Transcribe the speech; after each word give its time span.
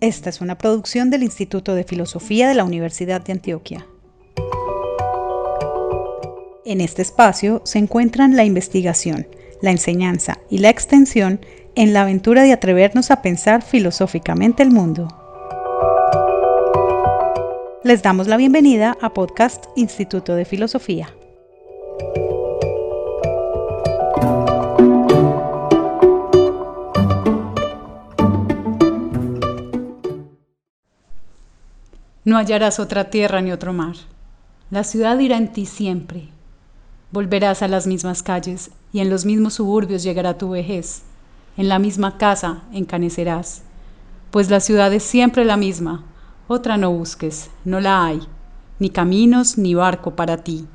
Esta 0.00 0.30
es 0.30 0.40
una 0.40 0.56
producción 0.58 1.10
del 1.10 1.24
Instituto 1.24 1.74
de 1.74 1.82
Filosofía 1.82 2.48
de 2.48 2.54
la 2.54 2.62
Universidad 2.62 3.20
de 3.20 3.32
Antioquia. 3.32 3.84
En 6.64 6.80
este 6.80 7.02
espacio 7.02 7.62
se 7.64 7.80
encuentran 7.80 8.36
la 8.36 8.44
investigación, 8.44 9.26
la 9.60 9.72
enseñanza 9.72 10.38
y 10.50 10.58
la 10.58 10.68
extensión 10.68 11.40
en 11.74 11.92
la 11.92 12.02
aventura 12.02 12.44
de 12.44 12.52
atrevernos 12.52 13.10
a 13.10 13.22
pensar 13.22 13.62
filosóficamente 13.62 14.62
el 14.62 14.70
mundo. 14.70 15.08
Les 17.82 18.00
damos 18.00 18.28
la 18.28 18.36
bienvenida 18.36 18.96
a 19.00 19.12
Podcast 19.12 19.64
Instituto 19.74 20.36
de 20.36 20.44
Filosofía. 20.44 21.12
No 32.28 32.36
hallarás 32.36 32.78
otra 32.78 33.08
tierra 33.08 33.40
ni 33.40 33.52
otro 33.52 33.72
mar. 33.72 33.96
La 34.70 34.84
ciudad 34.84 35.18
irá 35.18 35.38
en 35.38 35.50
ti 35.50 35.64
siempre. 35.64 36.28
Volverás 37.10 37.62
a 37.62 37.68
las 37.68 37.86
mismas 37.86 38.22
calles 38.22 38.70
y 38.92 39.00
en 39.00 39.08
los 39.08 39.24
mismos 39.24 39.54
suburbios 39.54 40.02
llegará 40.02 40.36
tu 40.36 40.50
vejez. 40.50 41.04
En 41.56 41.70
la 41.70 41.78
misma 41.78 42.18
casa 42.18 42.64
encanecerás. 42.70 43.62
Pues 44.30 44.50
la 44.50 44.60
ciudad 44.60 44.92
es 44.92 45.04
siempre 45.04 45.46
la 45.46 45.56
misma. 45.56 46.04
Otra 46.48 46.76
no 46.76 46.92
busques, 46.92 47.48
no 47.64 47.80
la 47.80 48.04
hay. 48.04 48.20
Ni 48.78 48.90
caminos 48.90 49.56
ni 49.56 49.72
barco 49.72 50.14
para 50.14 50.44
ti. 50.44 50.66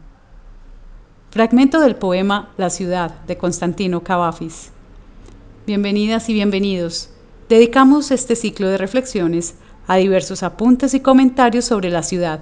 Fragmento 1.29 1.79
del 1.81 1.97
poema 1.97 2.49
La 2.57 2.71
ciudad 2.71 3.11
de 3.27 3.37
Constantino 3.37 4.01
Cavafis. 4.01 4.71
Bienvenidas 5.67 6.29
y 6.29 6.33
bienvenidos. 6.33 7.11
Dedicamos 7.47 8.09
este 8.09 8.35
ciclo 8.35 8.69
de 8.69 8.79
reflexiones 8.79 9.53
a 9.87 9.97
diversos 9.97 10.43
apuntes 10.43 10.93
y 10.93 10.99
comentarios 10.99 11.65
sobre 11.65 11.89
la 11.89 12.03
ciudad, 12.03 12.39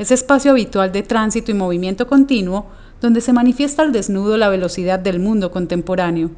ese 0.00 0.14
espacio 0.14 0.52
habitual 0.52 0.92
de 0.92 1.02
tránsito 1.02 1.50
y 1.50 1.54
movimiento 1.54 2.06
continuo 2.06 2.66
donde 3.02 3.20
se 3.20 3.34
manifiesta 3.34 3.82
al 3.82 3.92
desnudo 3.92 4.38
la 4.38 4.48
velocidad 4.48 4.98
del 4.98 5.20
mundo 5.20 5.50
contemporáneo. 5.50 6.30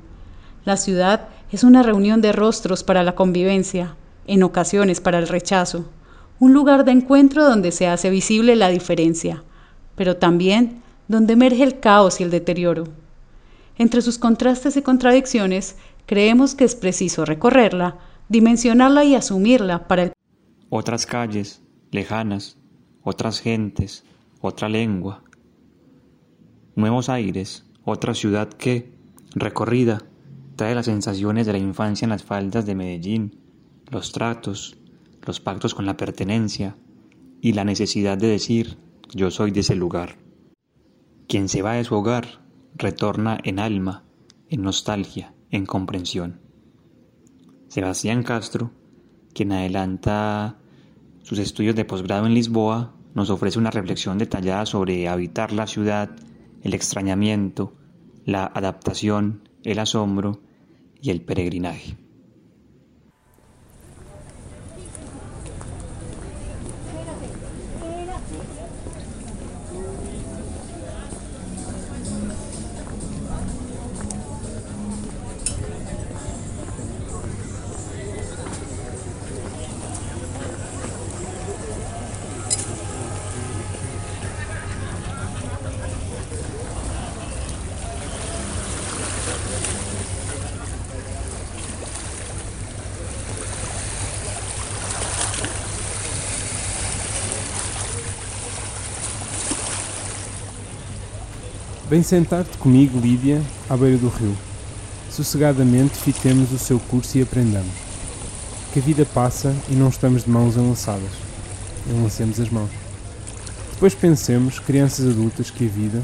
La 0.64 0.77
ciudad 0.77 1.28
es 1.52 1.62
una 1.62 1.84
reunión 1.84 2.20
de 2.22 2.33
rostros 2.33 2.83
para 2.83 3.05
la 3.05 3.14
convivencia, 3.14 3.94
en 4.27 4.42
ocasiones 4.42 5.00
para 5.00 5.20
el 5.20 5.28
rechazo, 5.28 5.84
un 6.41 6.52
lugar 6.52 6.84
de 6.84 6.91
encuentro 6.91 7.44
donde 7.44 7.70
se 7.70 7.86
hace 7.86 8.11
visible 8.11 8.56
la 8.56 8.69
diferencia, 8.69 9.44
pero 9.94 10.17
también 10.17 10.83
donde 11.06 11.34
emerge 11.34 11.62
el 11.62 11.78
caos 11.78 12.20
y 12.20 12.24
el 12.24 12.30
deterioro. 12.30 12.89
Entre 13.78 14.02
sus 14.02 14.19
contrastes 14.19 14.77
y 14.77 14.83
contradicciones, 14.83 15.77
creemos 16.06 16.56
que 16.56 16.64
es 16.64 16.74
preciso 16.74 17.24
recorrerla, 17.24 17.96
dimensionarla 18.28 19.05
y 19.05 19.14
asumirla 19.14 19.86
para 19.86 20.02
el 20.02 20.12
otras 20.75 21.05
calles 21.05 21.62
lejanas, 21.91 22.56
otras 23.03 23.41
gentes, 23.41 24.05
otra 24.41 24.70
lengua, 24.70 25.23
nuevos 26.77 27.11
aires, 27.11 27.67
otra 27.84 28.14
ciudad 28.14 28.48
que, 28.48 28.91
recorrida, 29.34 30.03
trae 30.56 30.75
las 30.75 30.87
sensaciones 30.87 31.45
de 31.45 31.53
la 31.53 31.59
infancia 31.59 32.06
en 32.06 32.09
las 32.09 32.23
faldas 32.23 32.64
de 32.64 32.75
Medellín, 32.75 33.39
los 33.91 34.12
tratos, 34.12 34.79
los 35.20 35.41
pactos 35.41 35.75
con 35.75 35.84
la 35.84 35.98
pertenencia 35.98 36.75
y 37.42 37.53
la 37.53 37.64
necesidad 37.64 38.17
de 38.17 38.29
decir 38.29 38.79
yo 39.14 39.31
soy 39.31 39.51
de 39.51 39.61
ese 39.61 39.75
lugar. 39.75 40.17
Quien 41.29 41.51
se 41.51 41.61
va 41.61 41.75
de 41.75 41.84
su 41.84 41.97
hogar 41.97 42.47
retorna 42.77 43.39
en 43.45 43.59
alma, 43.59 44.05
en 44.48 44.62
nostalgia, 44.62 45.34
en 45.51 45.67
comprensión. 45.67 46.41
Sebastián 47.69 48.23
Castro, 48.23 48.70
quien 49.34 49.53
adelanta 49.53 50.57
sus 51.23 51.39
estudios 51.39 51.75
de 51.77 51.84
posgrado 51.84 52.27
en 52.27 52.34
Lisboa 52.34 52.95
nos 53.14 53.30
ofrece 53.30 53.58
una 53.58 53.70
reflexión 53.70 54.19
detallada 54.19 54.67
sobre 54.67 55.08
habitar 55.08 55.52
la 55.52 55.67
ciudad, 55.67 56.11
el 56.63 56.74
extrañamiento, 56.74 57.74
la 58.24 58.46
adaptación, 58.46 59.48
el 59.64 59.79
asombro 59.79 60.41
y 61.01 61.11
el 61.11 61.20
peregrinaje. 61.20 62.02
Vem 101.92 102.03
sentar-te 102.03 102.57
comigo, 102.57 102.98
Lídia, 102.98 103.42
à 103.69 103.77
beira 103.77 103.98
do 103.98 104.08
rio. 104.08 104.35
Sossegadamente 105.11 105.98
fitemos 105.98 106.51
o 106.51 106.58
seu 106.58 106.80
curso 106.80 107.19
e 107.19 107.23
aprendamos. 107.23 107.75
Que 108.73 108.79
a 108.79 108.83
vida 108.83 109.05
passa 109.05 109.55
e 109.69 109.75
não 109.75 109.91
estamos 109.91 110.25
de 110.25 110.31
mãos 110.31 110.57
enlaçadas. 110.57 111.11
Enlacemos 111.86 112.41
as 112.41 112.48
mãos. 112.48 112.70
Depois 113.75 113.95
pensemos, 113.95 114.58
crianças 114.58 115.07
adultas, 115.07 115.51
que 115.51 115.67
a 115.67 115.69
vida 115.69 116.02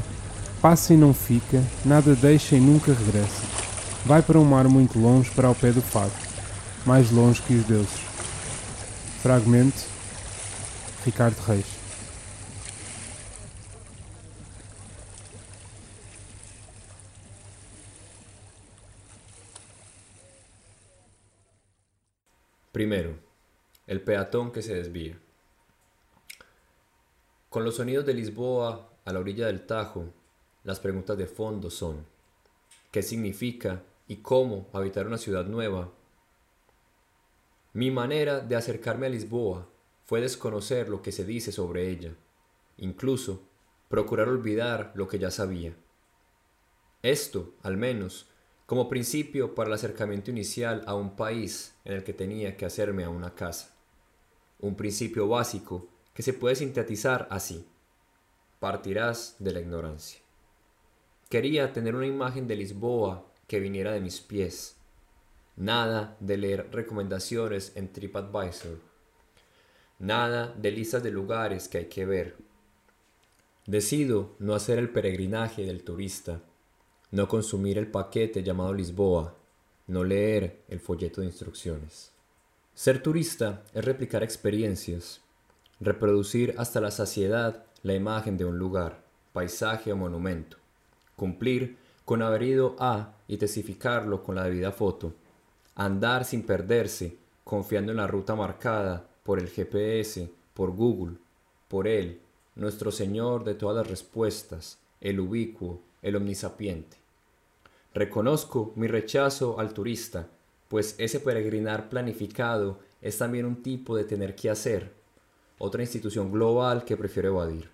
passa 0.61 0.93
e 0.93 0.95
não 0.95 1.11
fica, 1.11 1.63
nada 1.83 2.13
deixa 2.13 2.55
e 2.55 2.59
nunca 2.59 2.93
regressa. 2.93 3.41
Vai 4.05 4.21
para 4.21 4.37
um 4.37 4.45
mar 4.45 4.67
muito 4.67 4.99
longe, 4.99 5.31
para 5.31 5.47
ao 5.47 5.55
pé 5.55 5.71
do 5.71 5.81
fado, 5.81 6.13
mais 6.85 7.09
longe 7.09 7.41
que 7.41 7.55
os 7.55 7.65
deuses. 7.65 7.99
Fragmento 9.23 9.81
Ricardo 11.03 11.39
Reis 11.47 11.78
Primero, 22.79 23.13
el 23.87 23.99
peatón 23.99 24.53
que 24.53 24.61
se 24.61 24.73
desvía. 24.73 25.19
Con 27.49 27.65
los 27.65 27.75
sonidos 27.75 28.05
de 28.05 28.13
Lisboa 28.13 28.89
a 29.03 29.11
la 29.11 29.19
orilla 29.19 29.47
del 29.47 29.65
Tajo, 29.65 30.05
las 30.63 30.79
preguntas 30.79 31.17
de 31.17 31.27
fondo 31.27 31.69
son, 31.69 32.05
¿qué 32.89 33.03
significa 33.03 33.83
y 34.07 34.21
cómo 34.21 34.69
habitar 34.71 35.07
una 35.07 35.17
ciudad 35.17 35.43
nueva? 35.43 35.91
Mi 37.73 37.91
manera 37.91 38.39
de 38.39 38.55
acercarme 38.55 39.07
a 39.07 39.09
Lisboa 39.09 39.67
fue 40.05 40.21
desconocer 40.21 40.87
lo 40.87 41.01
que 41.01 41.11
se 41.11 41.25
dice 41.25 41.51
sobre 41.51 41.89
ella, 41.89 42.15
incluso 42.77 43.41
procurar 43.89 44.29
olvidar 44.29 44.93
lo 44.95 45.05
que 45.09 45.19
ya 45.19 45.31
sabía. 45.31 45.75
Esto, 47.03 47.55
al 47.61 47.75
menos, 47.75 48.29
como 48.69 48.87
principio 48.87 49.55
para 49.55 49.69
el 49.69 49.73
acercamiento 49.73 50.29
inicial 50.29 50.83
a 50.85 50.93
un 50.93 51.15
país 51.15 51.73
en 51.85 51.93
el 51.93 52.03
que 52.03 52.13
tenía 52.13 52.55
que 52.55 52.67
hacerme 52.67 53.03
a 53.03 53.09
una 53.09 53.33
casa. 53.33 53.73
Un 54.59 54.75
principio 54.75 55.27
básico 55.27 55.87
que 56.13 56.21
se 56.21 56.33
puede 56.33 56.55
sintetizar 56.55 57.27
así. 57.31 57.65
Partirás 58.59 59.35
de 59.39 59.53
la 59.53 59.59
ignorancia. 59.61 60.19
Quería 61.29 61.73
tener 61.73 61.95
una 61.95 62.05
imagen 62.05 62.47
de 62.47 62.57
Lisboa 62.57 63.25
que 63.47 63.59
viniera 63.59 63.91
de 63.91 64.01
mis 64.01 64.21
pies. 64.21 64.75
Nada 65.55 66.15
de 66.19 66.37
leer 66.37 66.69
recomendaciones 66.71 67.71
en 67.73 67.91
TripAdvisor. 67.91 68.77
Nada 69.97 70.53
de 70.55 70.69
listas 70.69 71.01
de 71.01 71.09
lugares 71.09 71.67
que 71.69 71.79
hay 71.79 71.85
que 71.85 72.05
ver. 72.05 72.37
Decido 73.65 74.35
no 74.37 74.53
hacer 74.53 74.77
el 74.77 74.91
peregrinaje 74.91 75.65
del 75.65 75.83
turista 75.83 76.43
no 77.11 77.27
consumir 77.27 77.77
el 77.77 77.87
paquete 77.87 78.43
llamado 78.43 78.73
Lisboa, 78.73 79.35
no 79.87 80.03
leer 80.03 80.61
el 80.67 80.79
folleto 80.79 81.21
de 81.21 81.27
instrucciones. 81.27 82.11
Ser 82.73 83.01
turista 83.01 83.63
es 83.73 83.83
replicar 83.83 84.23
experiencias, 84.23 85.21
reproducir 85.79 86.55
hasta 86.57 86.79
la 86.79 86.91
saciedad 86.91 87.65
la 87.83 87.95
imagen 87.95 88.37
de 88.37 88.45
un 88.45 88.57
lugar, 88.57 89.01
paisaje 89.33 89.91
o 89.91 89.97
monumento, 89.97 90.57
cumplir 91.15 91.77
con 92.05 92.21
haber 92.21 92.43
ido 92.43 92.75
a 92.79 93.13
y 93.27 93.37
testificarlo 93.37 94.23
con 94.23 94.35
la 94.35 94.43
debida 94.43 94.71
foto, 94.71 95.13
andar 95.75 96.25
sin 96.25 96.43
perderse, 96.43 97.17
confiando 97.43 97.91
en 97.91 97.97
la 97.97 98.07
ruta 98.07 98.35
marcada 98.35 99.07
por 99.23 99.39
el 99.39 99.49
GPS, 99.49 100.31
por 100.53 100.71
Google, 100.71 101.17
por 101.67 101.87
Él, 101.87 102.19
nuestro 102.55 102.91
Señor 102.91 103.43
de 103.43 103.55
todas 103.55 103.77
las 103.77 103.87
respuestas, 103.87 104.79
el 105.01 105.19
ubicuo, 105.19 105.81
el 106.01 106.15
omnisapiente. 106.15 106.97
Reconozco 107.93 108.73
mi 108.75 108.87
rechazo 108.87 109.59
al 109.59 109.73
turista, 109.73 110.27
pues 110.67 110.95
ese 110.97 111.19
peregrinar 111.19 111.89
planificado 111.89 112.79
es 113.01 113.17
también 113.17 113.45
un 113.45 113.63
tipo 113.63 113.95
de 113.95 114.03
tener 114.03 114.35
que 114.35 114.49
hacer, 114.49 114.93
otra 115.57 115.81
institución 115.81 116.31
global 116.31 116.85
que 116.85 116.97
prefiero 116.97 117.29
evadir. 117.29 117.69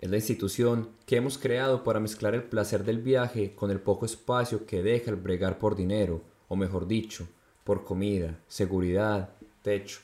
Es 0.00 0.10
la 0.10 0.16
institución 0.16 0.90
que 1.06 1.16
hemos 1.16 1.38
creado 1.38 1.84
para 1.84 2.00
mezclar 2.00 2.34
el 2.34 2.42
placer 2.42 2.82
del 2.82 2.98
viaje 2.98 3.54
con 3.54 3.70
el 3.70 3.78
poco 3.78 4.06
espacio 4.06 4.66
que 4.66 4.82
deja 4.82 5.10
el 5.10 5.16
bregar 5.16 5.58
por 5.58 5.76
dinero, 5.76 6.22
o 6.48 6.56
mejor 6.56 6.88
dicho, 6.88 7.28
por 7.62 7.84
comida, 7.84 8.38
seguridad, 8.48 9.30
techo. 9.62 10.00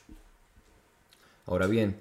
Ahora 1.45 1.67
bien, 1.67 1.97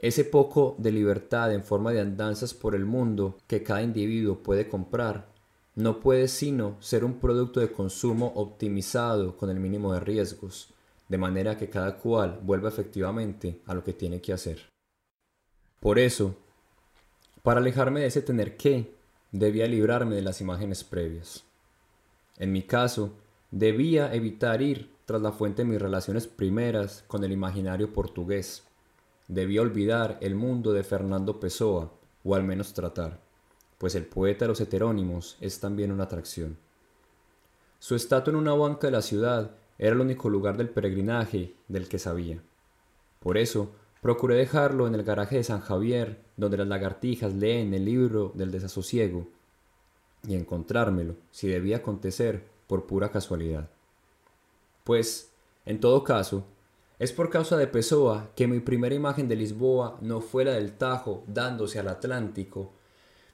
ese 0.00 0.24
poco 0.24 0.76
de 0.78 0.92
libertad 0.92 1.52
en 1.52 1.62
forma 1.62 1.92
de 1.92 2.00
andanzas 2.00 2.54
por 2.54 2.74
el 2.74 2.84
mundo 2.84 3.36
que 3.46 3.62
cada 3.62 3.82
individuo 3.82 4.42
puede 4.42 4.68
comprar 4.68 5.30
no 5.76 6.00
puede 6.00 6.28
sino 6.28 6.76
ser 6.80 7.04
un 7.04 7.14
producto 7.14 7.60
de 7.60 7.72
consumo 7.72 8.32
optimizado 8.34 9.36
con 9.36 9.50
el 9.50 9.60
mínimo 9.60 9.92
de 9.92 10.00
riesgos, 10.00 10.68
de 11.08 11.18
manera 11.18 11.56
que 11.56 11.68
cada 11.68 11.96
cual 11.96 12.38
vuelva 12.42 12.68
efectivamente 12.68 13.60
a 13.66 13.74
lo 13.74 13.84
que 13.84 13.92
tiene 13.92 14.20
que 14.20 14.32
hacer. 14.32 14.68
Por 15.80 15.98
eso, 15.98 16.36
para 17.42 17.60
alejarme 17.60 18.00
de 18.00 18.06
ese 18.06 18.22
tener 18.22 18.56
que, 18.56 18.94
debía 19.32 19.66
librarme 19.66 20.16
de 20.16 20.22
las 20.22 20.40
imágenes 20.40 20.84
previas. 20.84 21.44
En 22.36 22.52
mi 22.52 22.62
caso, 22.62 23.12
debía 23.50 24.12
evitar 24.12 24.60
ir 24.60 24.90
tras 25.04 25.22
la 25.22 25.32
fuente 25.32 25.62
de 25.62 25.68
mis 25.68 25.80
relaciones 25.80 26.26
primeras 26.26 27.04
con 27.06 27.24
el 27.24 27.32
imaginario 27.32 27.92
portugués. 27.92 28.64
Debía 29.30 29.62
olvidar 29.62 30.18
el 30.20 30.34
mundo 30.34 30.72
de 30.72 30.84
Fernando 30.84 31.40
Pessoa, 31.40 31.90
o 32.24 32.34
al 32.34 32.44
menos 32.44 32.74
tratar 32.74 33.30
pues 33.80 33.94
el 33.94 34.04
poeta 34.04 34.44
de 34.44 34.50
los 34.50 34.60
heterónimos 34.60 35.38
es 35.40 35.58
también 35.58 35.90
una 35.90 36.04
atracción. 36.04 36.58
Su 37.78 37.94
estatua 37.94 38.30
en 38.30 38.36
una 38.36 38.52
banca 38.52 38.88
de 38.88 38.90
la 38.90 39.00
ciudad 39.00 39.52
era 39.78 39.92
el 39.92 40.02
único 40.02 40.28
lugar 40.28 40.58
del 40.58 40.68
peregrinaje 40.68 41.54
del 41.66 41.88
que 41.88 41.98
sabía. 41.98 42.42
Por 43.20 43.38
eso, 43.38 43.70
procuré 44.02 44.34
dejarlo 44.34 44.86
en 44.86 44.94
el 44.94 45.02
garaje 45.02 45.36
de 45.36 45.44
San 45.44 45.62
Javier, 45.62 46.20
donde 46.36 46.58
las 46.58 46.68
lagartijas 46.68 47.32
leen 47.32 47.72
el 47.72 47.86
libro 47.86 48.32
del 48.34 48.50
desasosiego, 48.50 49.28
y 50.28 50.34
encontrármelo, 50.34 51.14
si 51.30 51.48
debía 51.48 51.78
acontecer, 51.78 52.44
por 52.66 52.84
pura 52.84 53.10
casualidad. 53.10 53.70
Pues, 54.84 55.32
en 55.64 55.80
todo 55.80 56.04
caso, 56.04 56.44
es 57.00 57.14
por 57.14 57.30
causa 57.30 57.56
de 57.56 57.66
Pessoa 57.66 58.30
que 58.36 58.46
mi 58.46 58.60
primera 58.60 58.94
imagen 58.94 59.26
de 59.26 59.34
Lisboa 59.34 59.96
no 60.02 60.20
fue 60.20 60.44
la 60.44 60.52
del 60.52 60.72
Tajo 60.72 61.24
dándose 61.26 61.78
al 61.78 61.88
Atlántico, 61.88 62.74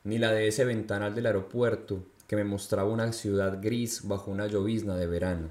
ni 0.04 0.18
la 0.18 0.30
de 0.30 0.46
ese 0.46 0.64
ventanal 0.64 1.16
del 1.16 1.26
aeropuerto 1.26 2.04
que 2.28 2.36
me 2.36 2.44
mostraba 2.44 2.88
una 2.88 3.12
ciudad 3.12 3.58
gris 3.60 4.06
bajo 4.06 4.30
una 4.30 4.46
llovizna 4.46 4.94
de 4.94 5.08
verano. 5.08 5.48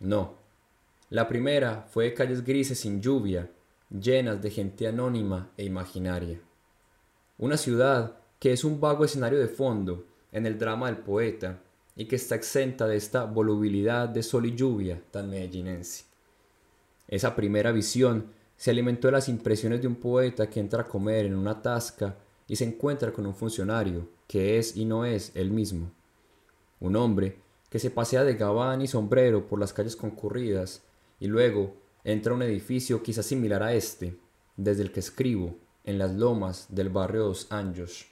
No. 0.00 0.36
La 1.10 1.28
primera 1.28 1.86
fue 1.90 2.04
de 2.04 2.14
calles 2.14 2.42
grises 2.42 2.80
sin 2.80 3.02
lluvia, 3.02 3.50
llenas 3.90 4.40
de 4.40 4.50
gente 4.50 4.88
anónima 4.88 5.50
e 5.58 5.64
imaginaria. 5.64 6.40
Una 7.36 7.58
ciudad 7.58 8.16
que 8.38 8.52
es 8.52 8.64
un 8.64 8.80
vago 8.80 9.04
escenario 9.04 9.38
de 9.38 9.48
fondo 9.48 10.06
en 10.32 10.46
el 10.46 10.58
drama 10.58 10.86
del 10.86 11.04
poeta 11.04 11.60
y 11.96 12.06
que 12.06 12.16
está 12.16 12.34
exenta 12.34 12.86
de 12.86 12.96
esta 12.96 13.24
volubilidad 13.24 14.08
de 14.08 14.22
sol 14.22 14.46
y 14.46 14.56
lluvia 14.56 15.02
tan 15.10 15.28
medellinense. 15.28 16.15
Esa 17.08 17.36
primera 17.36 17.72
visión 17.72 18.32
se 18.56 18.70
alimentó 18.70 19.08
de 19.08 19.12
las 19.12 19.28
impresiones 19.28 19.80
de 19.82 19.88
un 19.88 19.96
poeta 19.96 20.48
que 20.48 20.60
entra 20.60 20.82
a 20.82 20.88
comer 20.88 21.26
en 21.26 21.36
una 21.36 21.62
tasca 21.62 22.16
y 22.48 22.56
se 22.56 22.64
encuentra 22.64 23.12
con 23.12 23.26
un 23.26 23.34
funcionario 23.34 24.08
que 24.26 24.58
es 24.58 24.76
y 24.76 24.84
no 24.84 25.04
es 25.04 25.32
el 25.34 25.50
mismo. 25.50 25.90
Un 26.80 26.96
hombre 26.96 27.38
que 27.70 27.78
se 27.78 27.90
pasea 27.90 28.24
de 28.24 28.34
gabán 28.34 28.82
y 28.82 28.86
sombrero 28.86 29.46
por 29.46 29.58
las 29.58 29.72
calles 29.72 29.96
concurridas 29.96 30.82
y 31.20 31.26
luego 31.26 31.74
entra 32.04 32.32
a 32.32 32.36
un 32.36 32.42
edificio 32.42 33.02
quizás 33.02 33.26
similar 33.26 33.62
a 33.62 33.74
este, 33.74 34.16
desde 34.56 34.82
el 34.82 34.92
que 34.92 35.00
escribo 35.00 35.56
en 35.84 35.98
las 35.98 36.14
lomas 36.14 36.66
del 36.68 36.88
barrio 36.88 37.24
Dos 37.24 37.46
Anjos, 37.50 38.06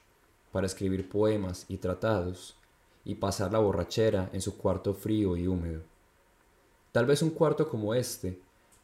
para 0.52 0.66
escribir 0.66 1.08
poemas 1.08 1.66
y 1.68 1.78
tratados 1.78 2.56
y 3.04 3.16
pasar 3.16 3.52
la 3.52 3.58
borrachera 3.58 4.30
en 4.32 4.40
su 4.40 4.56
cuarto 4.56 4.94
frío 4.94 5.36
y 5.36 5.46
húmedo. 5.46 5.82
Tal 6.92 7.06
vez 7.06 7.22
un 7.22 7.30
cuarto 7.30 7.68
como 7.68 7.94
este, 7.94 8.38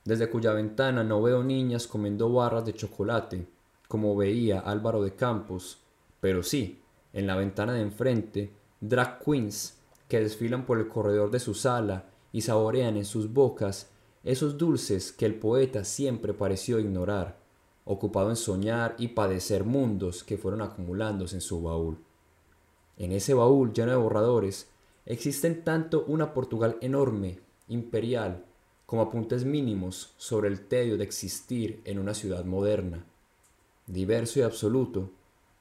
desde 0.04 0.30
cuya 0.30 0.52
ventana 0.52 1.04
no 1.04 1.22
veo 1.22 1.42
niñas 1.42 1.86
comiendo 1.86 2.32
barras 2.32 2.64
de 2.64 2.74
chocolate 2.74 3.46
como 3.90 4.14
veía 4.14 4.60
Álvaro 4.60 5.02
de 5.02 5.16
Campos, 5.16 5.78
pero 6.20 6.44
sí, 6.44 6.80
en 7.12 7.26
la 7.26 7.34
ventana 7.34 7.72
de 7.72 7.80
enfrente, 7.80 8.52
drag 8.80 9.18
queens 9.18 9.78
que 10.06 10.20
desfilan 10.20 10.64
por 10.64 10.78
el 10.78 10.86
corredor 10.86 11.32
de 11.32 11.40
su 11.40 11.54
sala 11.54 12.04
y 12.30 12.42
saborean 12.42 12.96
en 12.96 13.04
sus 13.04 13.32
bocas 13.32 13.90
esos 14.22 14.56
dulces 14.56 15.10
que 15.10 15.26
el 15.26 15.34
poeta 15.34 15.82
siempre 15.82 16.34
pareció 16.34 16.78
ignorar, 16.78 17.40
ocupado 17.84 18.30
en 18.30 18.36
soñar 18.36 18.94
y 18.96 19.08
padecer 19.08 19.64
mundos 19.64 20.22
que 20.22 20.38
fueron 20.38 20.62
acumulándose 20.62 21.34
en 21.34 21.40
su 21.40 21.60
baúl. 21.60 21.98
En 22.96 23.10
ese 23.10 23.34
baúl 23.34 23.72
lleno 23.72 23.90
de 23.90 23.96
borradores 23.96 24.68
existen 25.04 25.64
tanto 25.64 26.04
una 26.06 26.32
Portugal 26.32 26.76
enorme, 26.80 27.40
imperial, 27.66 28.44
como 28.90 29.02
apuntes 29.02 29.44
mínimos 29.44 30.14
sobre 30.16 30.48
el 30.48 30.66
tedio 30.66 30.98
de 30.98 31.04
existir 31.04 31.80
en 31.84 32.00
una 32.00 32.12
ciudad 32.12 32.44
moderna 32.44 33.04
diverso 33.86 34.40
y 34.40 34.42
absoluto, 34.42 35.12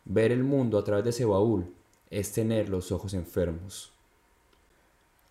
ver 0.03 0.31
el 0.31 0.43
mundo 0.43 0.79
a 0.79 0.83
través 0.83 1.03
de 1.03 1.11
ese 1.11 1.25
baúl 1.25 1.71
es 2.09 2.31
tener 2.31 2.69
los 2.69 2.91
ojos 2.91 3.13
enfermos. 3.13 3.91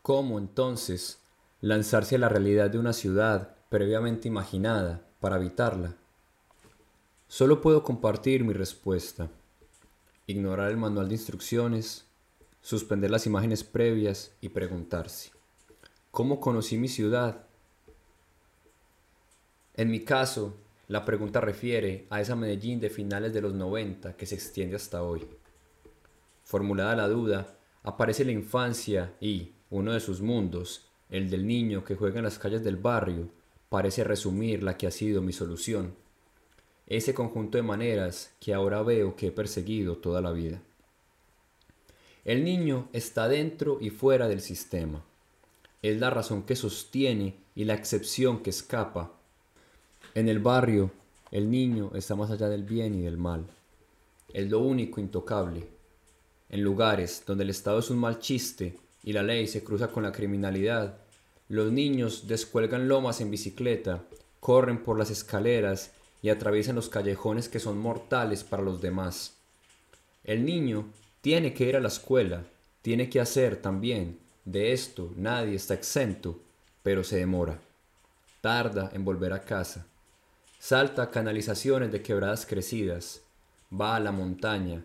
¿Cómo 0.00 0.38
entonces 0.38 1.18
lanzarse 1.60 2.14
a 2.14 2.18
la 2.20 2.28
realidad 2.28 2.70
de 2.70 2.78
una 2.78 2.92
ciudad 2.92 3.56
previamente 3.68 4.28
imaginada 4.28 5.04
para 5.18 5.34
habitarla? 5.34 5.96
Solo 7.26 7.60
puedo 7.60 7.82
compartir 7.82 8.44
mi 8.44 8.52
respuesta. 8.52 9.28
Ignorar 10.28 10.70
el 10.70 10.76
manual 10.76 11.08
de 11.08 11.16
instrucciones, 11.16 12.04
suspender 12.62 13.10
las 13.10 13.26
imágenes 13.26 13.64
previas 13.64 14.30
y 14.40 14.50
preguntarse, 14.50 15.32
¿cómo 16.12 16.38
conocí 16.38 16.78
mi 16.78 16.86
ciudad? 16.86 17.47
En 19.78 19.92
mi 19.92 20.00
caso, 20.00 20.56
la 20.88 21.04
pregunta 21.04 21.40
refiere 21.40 22.08
a 22.10 22.20
esa 22.20 22.34
Medellín 22.34 22.80
de 22.80 22.90
finales 22.90 23.32
de 23.32 23.40
los 23.40 23.54
90 23.54 24.16
que 24.16 24.26
se 24.26 24.34
extiende 24.34 24.74
hasta 24.74 25.04
hoy. 25.04 25.24
Formulada 26.42 26.96
la 26.96 27.06
duda, 27.06 27.56
aparece 27.84 28.24
la 28.24 28.32
infancia 28.32 29.14
y 29.20 29.52
uno 29.70 29.92
de 29.92 30.00
sus 30.00 30.20
mundos, 30.20 30.88
el 31.10 31.30
del 31.30 31.46
niño 31.46 31.84
que 31.84 31.94
juega 31.94 32.18
en 32.18 32.24
las 32.24 32.40
calles 32.40 32.64
del 32.64 32.76
barrio, 32.76 33.30
parece 33.68 34.02
resumir 34.02 34.64
la 34.64 34.76
que 34.76 34.88
ha 34.88 34.90
sido 34.90 35.22
mi 35.22 35.32
solución. 35.32 35.94
Ese 36.88 37.14
conjunto 37.14 37.56
de 37.56 37.62
maneras 37.62 38.34
que 38.40 38.54
ahora 38.54 38.82
veo 38.82 39.14
que 39.14 39.28
he 39.28 39.30
perseguido 39.30 39.98
toda 39.98 40.20
la 40.20 40.32
vida. 40.32 40.60
El 42.24 42.42
niño 42.42 42.88
está 42.92 43.28
dentro 43.28 43.78
y 43.80 43.90
fuera 43.90 44.26
del 44.26 44.40
sistema. 44.40 45.04
Es 45.82 46.00
la 46.00 46.10
razón 46.10 46.42
que 46.42 46.56
sostiene 46.56 47.36
y 47.54 47.64
la 47.64 47.74
excepción 47.74 48.42
que 48.42 48.50
escapa 48.50 49.14
en 50.14 50.28
el 50.28 50.38
barrio, 50.38 50.90
el 51.30 51.50
niño 51.50 51.90
está 51.94 52.14
más 52.14 52.30
allá 52.30 52.48
del 52.48 52.64
bien 52.64 52.94
y 52.94 53.02
del 53.02 53.18
mal. 53.18 53.44
Es 54.32 54.48
lo 54.48 54.60
único 54.60 55.00
intocable. 55.00 55.66
En 56.48 56.62
lugares 56.62 57.22
donde 57.26 57.44
el 57.44 57.50
Estado 57.50 57.78
es 57.78 57.90
un 57.90 57.98
mal 57.98 58.18
chiste 58.18 58.78
y 59.04 59.12
la 59.12 59.22
ley 59.22 59.46
se 59.46 59.62
cruza 59.62 59.88
con 59.88 60.02
la 60.02 60.12
criminalidad, 60.12 60.96
los 61.48 61.72
niños 61.72 62.26
descuelgan 62.26 62.88
lomas 62.88 63.20
en 63.20 63.30
bicicleta, 63.30 64.02
corren 64.40 64.82
por 64.82 64.98
las 64.98 65.10
escaleras 65.10 65.92
y 66.22 66.30
atraviesan 66.30 66.76
los 66.76 66.88
callejones 66.88 67.48
que 67.48 67.60
son 67.60 67.78
mortales 67.78 68.44
para 68.44 68.62
los 68.62 68.80
demás. 68.80 69.34
El 70.24 70.44
niño 70.44 70.86
tiene 71.20 71.54
que 71.54 71.64
ir 71.64 71.76
a 71.76 71.80
la 71.80 71.88
escuela, 71.88 72.44
tiene 72.82 73.08
que 73.08 73.20
hacer 73.20 73.56
también. 73.56 74.18
De 74.44 74.72
esto 74.72 75.12
nadie 75.16 75.54
está 75.54 75.74
exento, 75.74 76.40
pero 76.82 77.04
se 77.04 77.16
demora. 77.16 77.58
Tarda 78.40 78.90
en 78.94 79.04
volver 79.04 79.32
a 79.32 79.42
casa. 79.42 79.86
Salta 80.58 81.10
canalizaciones 81.10 81.92
de 81.92 82.02
quebradas 82.02 82.44
crecidas, 82.44 83.22
va 83.72 83.94
a 83.94 84.00
la 84.00 84.10
montaña, 84.10 84.84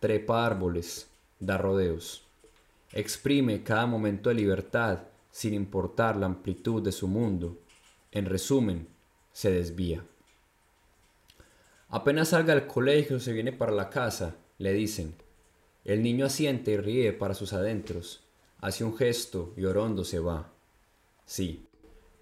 trepa 0.00 0.46
árboles, 0.46 1.10
da 1.38 1.58
rodeos. 1.58 2.26
Exprime 2.92 3.62
cada 3.62 3.84
momento 3.84 4.30
de 4.30 4.36
libertad 4.36 5.00
sin 5.30 5.52
importar 5.52 6.16
la 6.16 6.24
amplitud 6.24 6.82
de 6.82 6.90
su 6.90 7.06
mundo. 7.06 7.58
En 8.10 8.24
resumen, 8.24 8.88
se 9.30 9.52
desvía. 9.52 10.02
Apenas 11.90 12.28
salga 12.28 12.54
del 12.54 12.66
colegio 12.66 13.20
se 13.20 13.34
viene 13.34 13.52
para 13.52 13.72
la 13.72 13.90
casa, 13.90 14.36
le 14.56 14.72
dicen. 14.72 15.14
El 15.84 16.02
niño 16.02 16.24
asiente 16.24 16.72
y 16.72 16.76
ríe 16.78 17.12
para 17.12 17.34
sus 17.34 17.52
adentros, 17.52 18.24
hace 18.58 18.84
un 18.84 18.96
gesto 18.96 19.52
y 19.56 19.66
orondo 19.66 20.02
se 20.02 20.18
va. 20.18 20.50
Sí, 21.26 21.66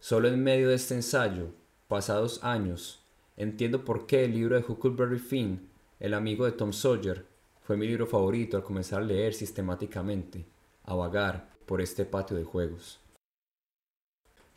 solo 0.00 0.26
en 0.26 0.42
medio 0.42 0.68
de 0.68 0.74
este 0.74 0.94
ensayo 0.94 1.52
Pasados 1.88 2.44
años, 2.44 3.00
entiendo 3.38 3.82
por 3.82 4.06
qué 4.06 4.26
el 4.26 4.32
libro 4.32 4.56
de 4.56 4.64
Huckleberry 4.66 5.18
Finn, 5.18 5.70
el 6.00 6.12
amigo 6.12 6.44
de 6.44 6.52
Tom 6.52 6.74
Sawyer, 6.74 7.24
fue 7.62 7.78
mi 7.78 7.86
libro 7.86 8.06
favorito 8.06 8.58
al 8.58 8.62
comenzar 8.62 9.00
a 9.00 9.06
leer 9.06 9.32
sistemáticamente, 9.32 10.44
a 10.84 10.94
vagar 10.94 11.48
por 11.64 11.80
este 11.80 12.04
patio 12.04 12.36
de 12.36 12.44
juegos. 12.44 13.00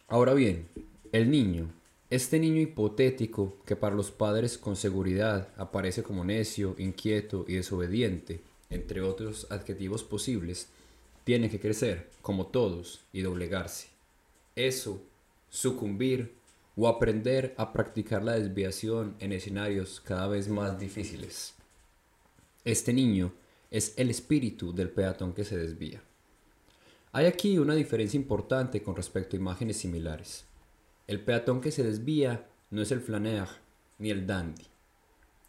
Ahora 0.09 0.33
bien, 0.33 0.67
el 1.13 1.31
niño, 1.31 1.71
Este 2.09 2.37
niño 2.37 2.59
hipotético, 2.59 3.55
que 3.65 3.77
para 3.77 3.95
los 3.95 4.11
padres 4.11 4.57
con 4.57 4.75
seguridad 4.75 5.47
aparece 5.55 6.03
como 6.03 6.25
necio, 6.25 6.75
inquieto 6.77 7.45
y 7.47 7.53
desobediente, 7.53 8.41
entre 8.69 8.99
otros 8.99 9.47
adjetivos 9.49 10.03
posibles, 10.03 10.67
tiene 11.23 11.49
que 11.49 11.61
crecer, 11.61 12.09
como 12.21 12.47
todos, 12.47 12.99
y 13.13 13.21
doblegarse. 13.21 13.87
Eso, 14.57 15.01
sucumbir 15.49 16.40
o 16.75 16.87
aprender 16.87 17.53
a 17.57 17.73
practicar 17.73 18.23
la 18.23 18.33
desviación 18.33 19.15
en 19.19 19.33
escenarios 19.33 20.01
cada 20.01 20.27
vez 20.27 20.47
más 20.47 20.79
difíciles. 20.79 21.53
Este 22.63 22.93
niño 22.93 23.33
es 23.69 23.93
el 23.97 24.09
espíritu 24.09 24.73
del 24.73 24.89
peatón 24.89 25.33
que 25.33 25.43
se 25.43 25.57
desvía. 25.57 26.01
Hay 27.13 27.25
aquí 27.25 27.57
una 27.57 27.75
diferencia 27.75 28.17
importante 28.17 28.81
con 28.81 28.95
respecto 28.95 29.35
a 29.35 29.39
imágenes 29.39 29.77
similares. 29.77 30.45
El 31.07 31.19
peatón 31.21 31.59
que 31.59 31.71
se 31.71 31.83
desvía 31.83 32.47
no 32.69 32.81
es 32.81 32.91
el 32.91 33.01
flaner 33.01 33.47
ni 33.97 34.11
el 34.11 34.25
dandy. 34.25 34.65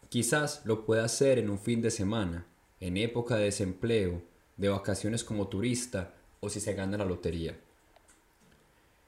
Quizás 0.09 0.61
lo 0.65 0.85
pueda 0.85 1.05
hacer 1.05 1.39
en 1.39 1.49
un 1.49 1.57
fin 1.57 1.81
de 1.81 1.89
semana, 1.89 2.45
en 2.79 2.97
época 2.97 3.37
de 3.37 3.45
desempleo, 3.45 4.21
de 4.57 4.69
vacaciones 4.69 5.23
como 5.23 5.47
turista 5.47 6.13
o 6.41 6.49
si 6.49 6.59
se 6.59 6.73
gana 6.73 6.97
la 6.97 7.05
lotería. 7.05 7.57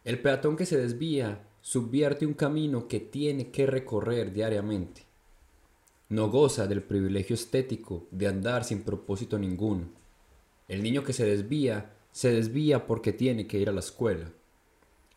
El 0.03 0.19
peatón 0.19 0.55
que 0.55 0.65
se 0.65 0.77
desvía 0.77 1.41
subvierte 1.65 2.27
un 2.27 2.35
camino 2.35 2.87
que 2.87 2.99
tiene 2.99 3.49
que 3.49 3.65
recorrer 3.65 4.31
diariamente. 4.31 5.01
No 6.09 6.29
goza 6.29 6.67
del 6.67 6.83
privilegio 6.83 7.33
estético 7.33 8.05
de 8.11 8.27
andar 8.27 8.63
sin 8.63 8.83
propósito 8.83 9.39
ninguno. 9.39 9.87
El 10.67 10.83
niño 10.83 11.03
que 11.03 11.11
se 11.11 11.25
desvía 11.25 11.91
se 12.11 12.31
desvía 12.31 12.85
porque 12.85 13.13
tiene 13.13 13.47
que 13.47 13.57
ir 13.57 13.67
a 13.67 13.71
la 13.71 13.79
escuela. 13.79 14.31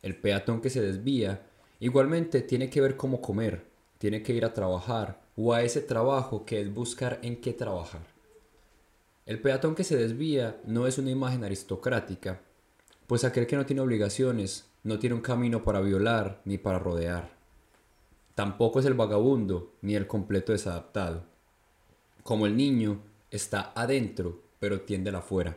El 0.00 0.16
peatón 0.16 0.62
que 0.62 0.70
se 0.70 0.80
desvía 0.80 1.42
igualmente 1.80 2.40
tiene 2.40 2.70
que 2.70 2.80
ver 2.80 2.96
cómo 2.96 3.20
comer, 3.20 3.66
tiene 3.98 4.22
que 4.22 4.32
ir 4.32 4.46
a 4.46 4.54
trabajar 4.54 5.20
o 5.36 5.52
a 5.52 5.60
ese 5.60 5.82
trabajo 5.82 6.46
que 6.46 6.62
es 6.62 6.72
buscar 6.72 7.20
en 7.22 7.42
qué 7.42 7.52
trabajar. 7.52 8.06
El 9.26 9.42
peatón 9.42 9.74
que 9.74 9.84
se 9.84 9.98
desvía 9.98 10.58
no 10.64 10.86
es 10.86 10.96
una 10.96 11.10
imagen 11.10 11.44
aristocrática, 11.44 12.40
pues 13.06 13.24
aquel 13.24 13.46
que 13.46 13.56
no 13.56 13.66
tiene 13.66 13.82
obligaciones 13.82 14.67
no 14.82 14.98
tiene 14.98 15.14
un 15.14 15.22
camino 15.22 15.64
para 15.64 15.80
violar 15.80 16.40
ni 16.44 16.58
para 16.58 16.78
rodear. 16.78 17.36
Tampoco 18.34 18.80
es 18.80 18.86
el 18.86 18.94
vagabundo 18.94 19.74
ni 19.82 19.96
el 19.96 20.06
completo 20.06 20.52
desadaptado. 20.52 21.24
Como 22.22 22.46
el 22.46 22.56
niño 22.56 23.00
está 23.30 23.72
adentro, 23.74 24.40
pero 24.60 24.82
tiende 24.82 25.10
a 25.10 25.18
afuera. 25.18 25.56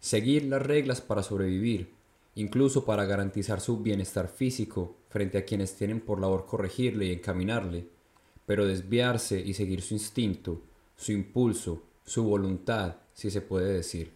Seguir 0.00 0.44
las 0.44 0.62
reglas 0.62 1.00
para 1.00 1.22
sobrevivir, 1.22 1.92
incluso 2.34 2.84
para 2.84 3.04
garantizar 3.04 3.60
su 3.60 3.78
bienestar 3.78 4.28
físico 4.28 4.96
frente 5.08 5.38
a 5.38 5.44
quienes 5.44 5.76
tienen 5.76 6.00
por 6.00 6.20
labor 6.20 6.46
corregirle 6.46 7.06
y 7.06 7.12
encaminarle, 7.12 7.88
pero 8.46 8.66
desviarse 8.66 9.40
y 9.40 9.54
seguir 9.54 9.82
su 9.82 9.94
instinto, 9.94 10.60
su 10.96 11.12
impulso, 11.12 11.82
su 12.04 12.24
voluntad, 12.24 12.96
si 13.14 13.30
se 13.30 13.40
puede 13.40 13.72
decir. 13.72 14.12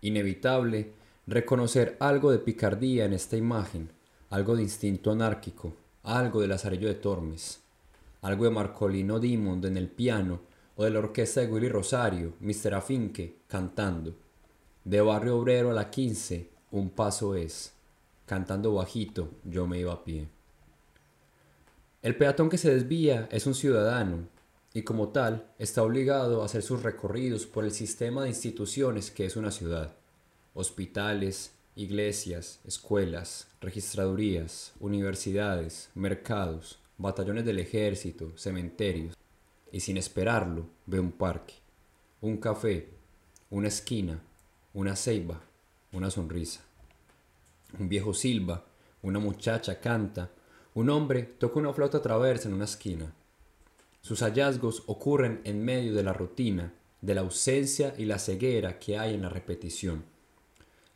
Inevitable 0.00 0.92
reconocer 1.26 1.96
algo 2.00 2.30
de 2.32 2.38
picardía 2.38 3.04
en 3.04 3.12
esta 3.12 3.36
imagen, 3.36 3.90
algo 4.30 4.56
de 4.56 4.62
instinto 4.62 5.12
anárquico, 5.12 5.74
algo 6.02 6.40
de 6.40 6.48
Lazarillo 6.48 6.88
de 6.88 6.94
Tormes, 6.94 7.60
algo 8.22 8.44
de 8.44 8.50
Marcolino 8.50 9.20
Dimond 9.20 9.64
en 9.64 9.76
el 9.76 9.88
piano 9.88 10.40
o 10.76 10.84
de 10.84 10.90
la 10.90 10.98
orquesta 10.98 11.40
de 11.40 11.46
Willy 11.46 11.68
Rosario, 11.68 12.34
Mr. 12.40 12.74
Afinque, 12.74 13.36
cantando. 13.46 14.14
De 14.84 15.00
Barrio 15.00 15.38
Obrero 15.38 15.70
a 15.70 15.74
la 15.74 15.90
15, 15.90 16.48
un 16.72 16.90
paso 16.90 17.36
es. 17.36 17.72
Cantando 18.26 18.74
bajito, 18.74 19.28
yo 19.44 19.66
me 19.66 19.78
iba 19.78 19.92
a 19.92 20.02
pie. 20.04 20.26
El 22.00 22.16
peatón 22.16 22.48
que 22.48 22.58
se 22.58 22.74
desvía 22.74 23.28
es 23.30 23.46
un 23.46 23.54
ciudadano 23.54 24.26
y 24.74 24.82
como 24.82 25.10
tal 25.10 25.46
está 25.58 25.82
obligado 25.82 26.42
a 26.42 26.46
hacer 26.46 26.62
sus 26.62 26.82
recorridos 26.82 27.46
por 27.46 27.64
el 27.64 27.70
sistema 27.70 28.22
de 28.22 28.30
instituciones 28.30 29.10
que 29.10 29.26
es 29.26 29.36
una 29.36 29.52
ciudad. 29.52 29.94
Hospitales, 30.54 31.54
iglesias, 31.74 32.60
escuelas, 32.66 33.48
registradurías, 33.60 34.72
universidades, 34.80 35.90
mercados, 35.94 36.78
batallones 36.98 37.44
del 37.44 37.58
ejército, 37.58 38.36
cementerios. 38.36 39.16
Y 39.70 39.80
sin 39.80 39.96
esperarlo 39.96 40.66
ve 40.84 41.00
un 41.00 41.12
parque, 41.12 41.54
un 42.20 42.36
café, 42.36 42.90
una 43.48 43.68
esquina, 43.68 44.20
una 44.74 44.94
ceiba, 44.96 45.40
una 45.92 46.10
sonrisa. 46.10 46.60
Un 47.78 47.88
viejo 47.88 48.12
silba, 48.12 48.66
una 49.00 49.18
muchacha 49.18 49.80
canta, 49.80 50.30
un 50.74 50.90
hombre 50.90 51.22
toca 51.22 51.58
una 51.58 51.72
flauta 51.72 52.02
traversa 52.02 52.48
en 52.48 52.54
una 52.54 52.66
esquina. 52.66 53.14
Sus 54.02 54.20
hallazgos 54.20 54.82
ocurren 54.86 55.40
en 55.44 55.64
medio 55.64 55.94
de 55.94 56.02
la 56.02 56.12
rutina, 56.12 56.74
de 57.00 57.14
la 57.14 57.22
ausencia 57.22 57.94
y 57.96 58.04
la 58.04 58.18
ceguera 58.18 58.78
que 58.78 58.98
hay 58.98 59.14
en 59.14 59.22
la 59.22 59.28
repetición. 59.28 60.11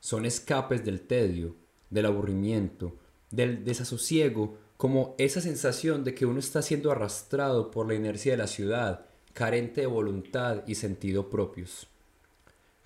Son 0.01 0.25
escapes 0.25 0.85
del 0.85 1.01
tedio, 1.01 1.57
del 1.91 2.07
aburrimiento, 2.07 2.97
del 3.31 3.65
desasosiego, 3.65 4.59
como 4.77 5.15
esa 5.19 5.41
sensación 5.41 6.05
de 6.05 6.15
que 6.15 6.27
uno 6.27 6.39
está 6.39 6.63
siendo 6.63 6.91
arrastrado 6.91 7.71
por 7.71 7.89
la 7.89 7.95
inercia 7.95 8.33
de 8.33 8.39
la 8.39 8.47
ciudad, 8.47 9.07
carente 9.33 9.83
de 9.83 9.87
voluntad 9.87 10.63
y 10.67 10.75
sentido 10.75 11.29
propios. 11.29 11.89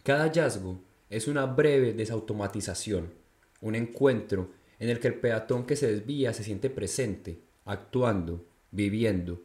Cada 0.03 0.25
hallazgo 0.25 0.81
es 1.11 1.29
una 1.29 1.47
breve 1.47 1.93
desautomatización, 1.93 3.13
un 3.61 3.75
encuentro 3.75 4.51
en 4.79 4.89
el 4.89 4.99
que 4.99 5.09
el 5.09 5.15
peatón 5.15 5.67
que 5.67 5.77
se 5.77 5.93
desvía 5.93 6.33
se 6.33 6.43
siente 6.43 6.71
presente, 6.71 7.39
actuando, 7.67 8.45
viviendo. 8.71 9.41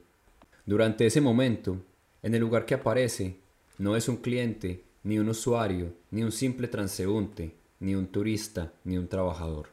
Durante 0.65 1.05
ese 1.05 1.21
momento, 1.21 1.83
en 2.23 2.33
el 2.33 2.41
lugar 2.41 2.65
que 2.65 2.75
aparece, 2.75 3.37
no 3.77 3.95
es 3.95 4.07
un 4.07 4.17
cliente, 4.17 4.84
ni 5.05 5.19
un 5.19 5.29
usuario, 5.29 5.93
ni 6.09 6.23
un 6.23 6.31
simple 6.31 6.67
transeúnte, 6.67 7.53
ni 7.79 7.93
un 7.93 8.07
turista, 8.07 8.73
ni 8.83 8.97
un 8.97 9.07
trabajador. 9.07 9.69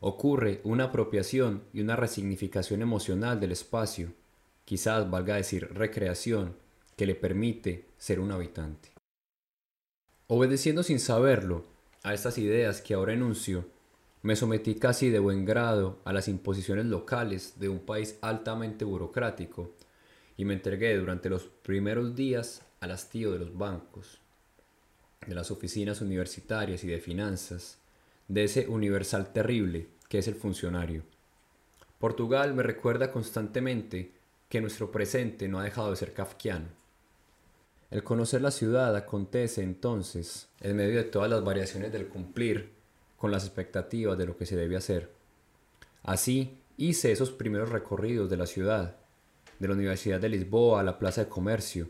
Ocurre 0.00 0.60
una 0.64 0.84
apropiación 0.84 1.62
y 1.72 1.80
una 1.80 1.94
resignificación 1.94 2.82
emocional 2.82 3.38
del 3.38 3.52
espacio, 3.52 4.12
quizás 4.64 5.08
valga 5.08 5.36
decir 5.36 5.72
recreación, 5.72 6.56
que 6.96 7.06
le 7.06 7.14
permite 7.14 7.86
ser 7.96 8.18
un 8.18 8.32
habitante. 8.32 8.90
Obedeciendo 10.26 10.82
sin 10.82 10.98
saberlo 10.98 11.64
a 12.02 12.12
estas 12.12 12.36
ideas 12.36 12.80
que 12.80 12.94
ahora 12.94 13.12
enuncio, 13.12 13.64
me 14.22 14.34
sometí 14.34 14.74
casi 14.74 15.10
de 15.10 15.20
buen 15.20 15.44
grado 15.44 16.00
a 16.04 16.12
las 16.12 16.26
imposiciones 16.26 16.86
locales 16.86 17.54
de 17.60 17.68
un 17.68 17.78
país 17.78 18.18
altamente 18.20 18.84
burocrático 18.84 19.70
y 20.36 20.44
me 20.44 20.54
entregué 20.54 20.96
durante 20.96 21.30
los 21.30 21.44
primeros 21.44 22.16
días 22.16 22.62
al 22.80 22.90
hastío 22.90 23.30
de 23.30 23.38
los 23.38 23.56
bancos, 23.56 24.23
de 25.26 25.34
las 25.34 25.50
oficinas 25.50 26.00
universitarias 26.00 26.84
y 26.84 26.88
de 26.88 27.00
finanzas, 27.00 27.78
de 28.28 28.44
ese 28.44 28.68
universal 28.68 29.32
terrible 29.32 29.88
que 30.08 30.18
es 30.18 30.28
el 30.28 30.34
funcionario. 30.34 31.02
Portugal 31.98 32.54
me 32.54 32.62
recuerda 32.62 33.10
constantemente 33.10 34.12
que 34.48 34.60
nuestro 34.60 34.90
presente 34.90 35.48
no 35.48 35.58
ha 35.58 35.64
dejado 35.64 35.90
de 35.90 35.96
ser 35.96 36.12
kafkiano 36.12 36.84
el 37.94 38.02
conocer 38.02 38.42
la 38.42 38.50
ciudad 38.50 38.96
acontece 38.96 39.62
entonces 39.62 40.48
en 40.60 40.74
medio 40.74 40.96
de 40.96 41.04
todas 41.04 41.30
las 41.30 41.44
variaciones 41.44 41.92
del 41.92 42.08
cumplir 42.08 42.72
con 43.16 43.30
las 43.30 43.44
expectativas 43.44 44.18
de 44.18 44.26
lo 44.26 44.36
que 44.36 44.46
se 44.46 44.56
debe 44.56 44.76
hacer. 44.76 45.12
Así 46.02 46.58
hice 46.76 47.12
esos 47.12 47.30
primeros 47.30 47.68
recorridos 47.68 48.28
de 48.28 48.36
la 48.36 48.46
ciudad, 48.46 48.96
de 49.60 49.68
la 49.68 49.74
Universidad 49.74 50.20
de 50.20 50.28
Lisboa 50.28 50.80
a 50.80 50.82
la 50.82 50.98
Plaza 50.98 51.22
de 51.22 51.30
Comercio, 51.30 51.88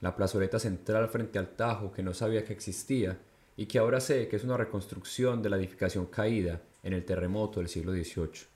la 0.00 0.14
plazoleta 0.14 0.58
central 0.58 1.08
frente 1.08 1.38
al 1.38 1.50
Tajo 1.56 1.92
que 1.92 2.02
no 2.02 2.14
sabía 2.14 2.44
que 2.44 2.52
existía 2.52 3.18
y 3.56 3.66
que 3.66 3.78
ahora 3.78 4.00
sé 4.00 4.28
que 4.28 4.36
es 4.36 4.44
una 4.44 4.56
reconstrucción 4.56 5.42
de 5.42 5.50
la 5.50 5.56
edificación 5.56 6.06
caída 6.06 6.62
en 6.82 6.92
el 6.92 7.04
terremoto 7.04 7.60
del 7.60 7.68
siglo 7.68 7.92
XVIII, 7.92 8.46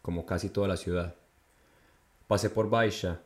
como 0.00 0.24
casi 0.24 0.50
toda 0.50 0.68
la 0.68 0.76
ciudad. 0.76 1.16
Pasé 2.28 2.50
por 2.50 2.70
Baixa, 2.70 3.20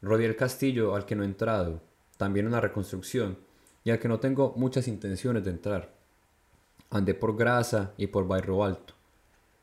rodeé 0.00 0.26
el 0.26 0.36
castillo 0.36 0.94
al 0.94 1.04
que 1.04 1.16
no 1.16 1.22
he 1.22 1.26
entrado, 1.26 1.82
también 2.16 2.46
una 2.46 2.60
reconstrucción, 2.60 3.36
y 3.84 3.90
al 3.90 3.98
que 3.98 4.08
no 4.08 4.20
tengo 4.20 4.54
muchas 4.56 4.88
intenciones 4.88 5.44
de 5.44 5.50
entrar. 5.50 5.92
Andé 6.88 7.12
por 7.12 7.36
Grasa 7.36 7.92
y 7.98 8.06
por 8.06 8.26
Barrio 8.26 8.64
Alto, 8.64 8.94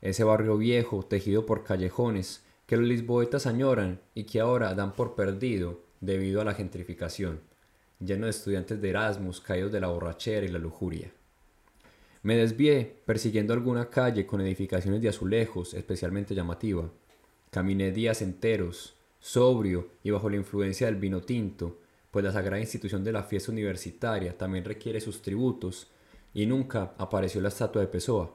ese 0.02 0.24
barrio 0.24 0.58
viejo 0.58 1.04
tejido 1.04 1.46
por 1.46 1.64
callejones 1.64 2.44
que 2.68 2.78
los 2.78 2.88
lisboetas 2.88 3.48
añoran 3.48 4.00
y 4.14 4.26
que 4.26 4.40
ahora 4.40 4.74
dan 4.76 4.94
por 4.94 5.16
perdido 5.16 5.80
debido 6.02 6.42
a 6.42 6.46
la 6.46 6.54
gentrificación, 6.54 7.40
lleno 8.00 8.26
de 8.26 8.32
estudiantes 8.32 8.82
de 8.82 8.90
Erasmus 8.90 9.40
caídos 9.40 9.72
de 9.72 9.80
la 9.80 9.88
borrachera 9.88 10.46
y 10.46 10.50
la 10.50 10.60
lujuria. 10.60 11.12
Me 12.24 12.36
desvié 12.36 12.98
persiguiendo 13.06 13.54
alguna 13.54 13.90
calle 13.90 14.26
con 14.26 14.42
edificaciones 14.42 15.02
de 15.02 15.10
azulejos 15.10 15.74
especialmente 15.74 16.36
llamativa. 16.36 16.92
Caminé 17.50 17.92
días 17.92 18.22
enteros, 18.22 18.96
sobrio 19.20 19.90
y 20.04 20.12
bajo 20.12 20.30
la 20.30 20.36
influencia 20.36 20.88
del 20.88 20.98
vino 20.98 21.22
tinto, 21.22 21.80
pues 22.12 22.26
la 22.26 22.32
sagrada 22.32 22.60
institución 22.60 23.04
de 23.04 23.14
la 23.14 23.24
fiesta 23.24 23.52
universitaria 23.52 24.38
también 24.38 24.66
requiere 24.66 25.00
sus 25.00 25.22
tributos, 25.22 25.88
y 26.34 26.46
nunca 26.46 26.94
apareció 26.98 27.42
la 27.42 27.50
estatua 27.50 27.82
de 27.82 27.88
Pessoa. 27.88 28.34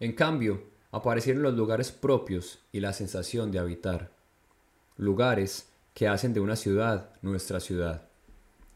En 0.00 0.12
cambio, 0.12 0.64
aparecieron 0.90 1.42
los 1.42 1.54
lugares 1.54 1.92
propios 1.92 2.58
y 2.72 2.80
la 2.80 2.92
sensación 2.92 3.50
de 3.50 3.58
habitar. 3.58 4.10
Lugares 4.96 5.68
que 5.96 6.08
hacen 6.08 6.34
de 6.34 6.40
una 6.40 6.56
ciudad 6.56 7.08
nuestra 7.22 7.58
ciudad. 7.58 8.02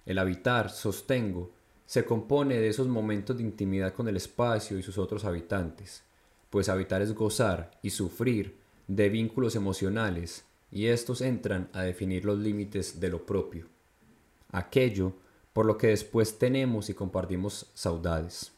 El 0.06 0.18
habitar, 0.18 0.70
sostengo, 0.70 1.50
se 1.84 2.06
compone 2.06 2.54
de 2.58 2.68
esos 2.68 2.88
momentos 2.88 3.36
de 3.36 3.42
intimidad 3.42 3.92
con 3.92 4.08
el 4.08 4.16
espacio 4.16 4.78
y 4.78 4.82
sus 4.82 4.96
otros 4.96 5.26
habitantes, 5.26 6.02
pues 6.48 6.70
habitar 6.70 7.02
es 7.02 7.12
gozar 7.14 7.72
y 7.82 7.90
sufrir 7.90 8.56
de 8.88 9.10
vínculos 9.10 9.54
emocionales, 9.54 10.46
y 10.70 10.86
estos 10.86 11.20
entran 11.20 11.68
a 11.74 11.82
definir 11.82 12.24
los 12.24 12.38
límites 12.38 13.00
de 13.00 13.10
lo 13.10 13.26
propio, 13.26 13.66
aquello 14.50 15.12
por 15.52 15.66
lo 15.66 15.76
que 15.76 15.88
después 15.88 16.38
tenemos 16.38 16.88
y 16.88 16.94
compartimos 16.94 17.70
saudades. 17.74 18.50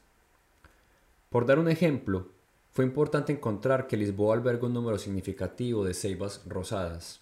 Por 1.30 1.46
dar 1.46 1.58
un 1.58 1.68
ejemplo, 1.68 2.28
fue 2.70 2.84
importante 2.84 3.32
encontrar 3.32 3.88
que 3.88 3.96
Lisboa 3.96 4.36
alberga 4.36 4.68
un 4.68 4.74
número 4.74 4.98
significativo 4.98 5.84
de 5.84 5.94
ceibas 5.94 6.42
rosadas. 6.46 7.21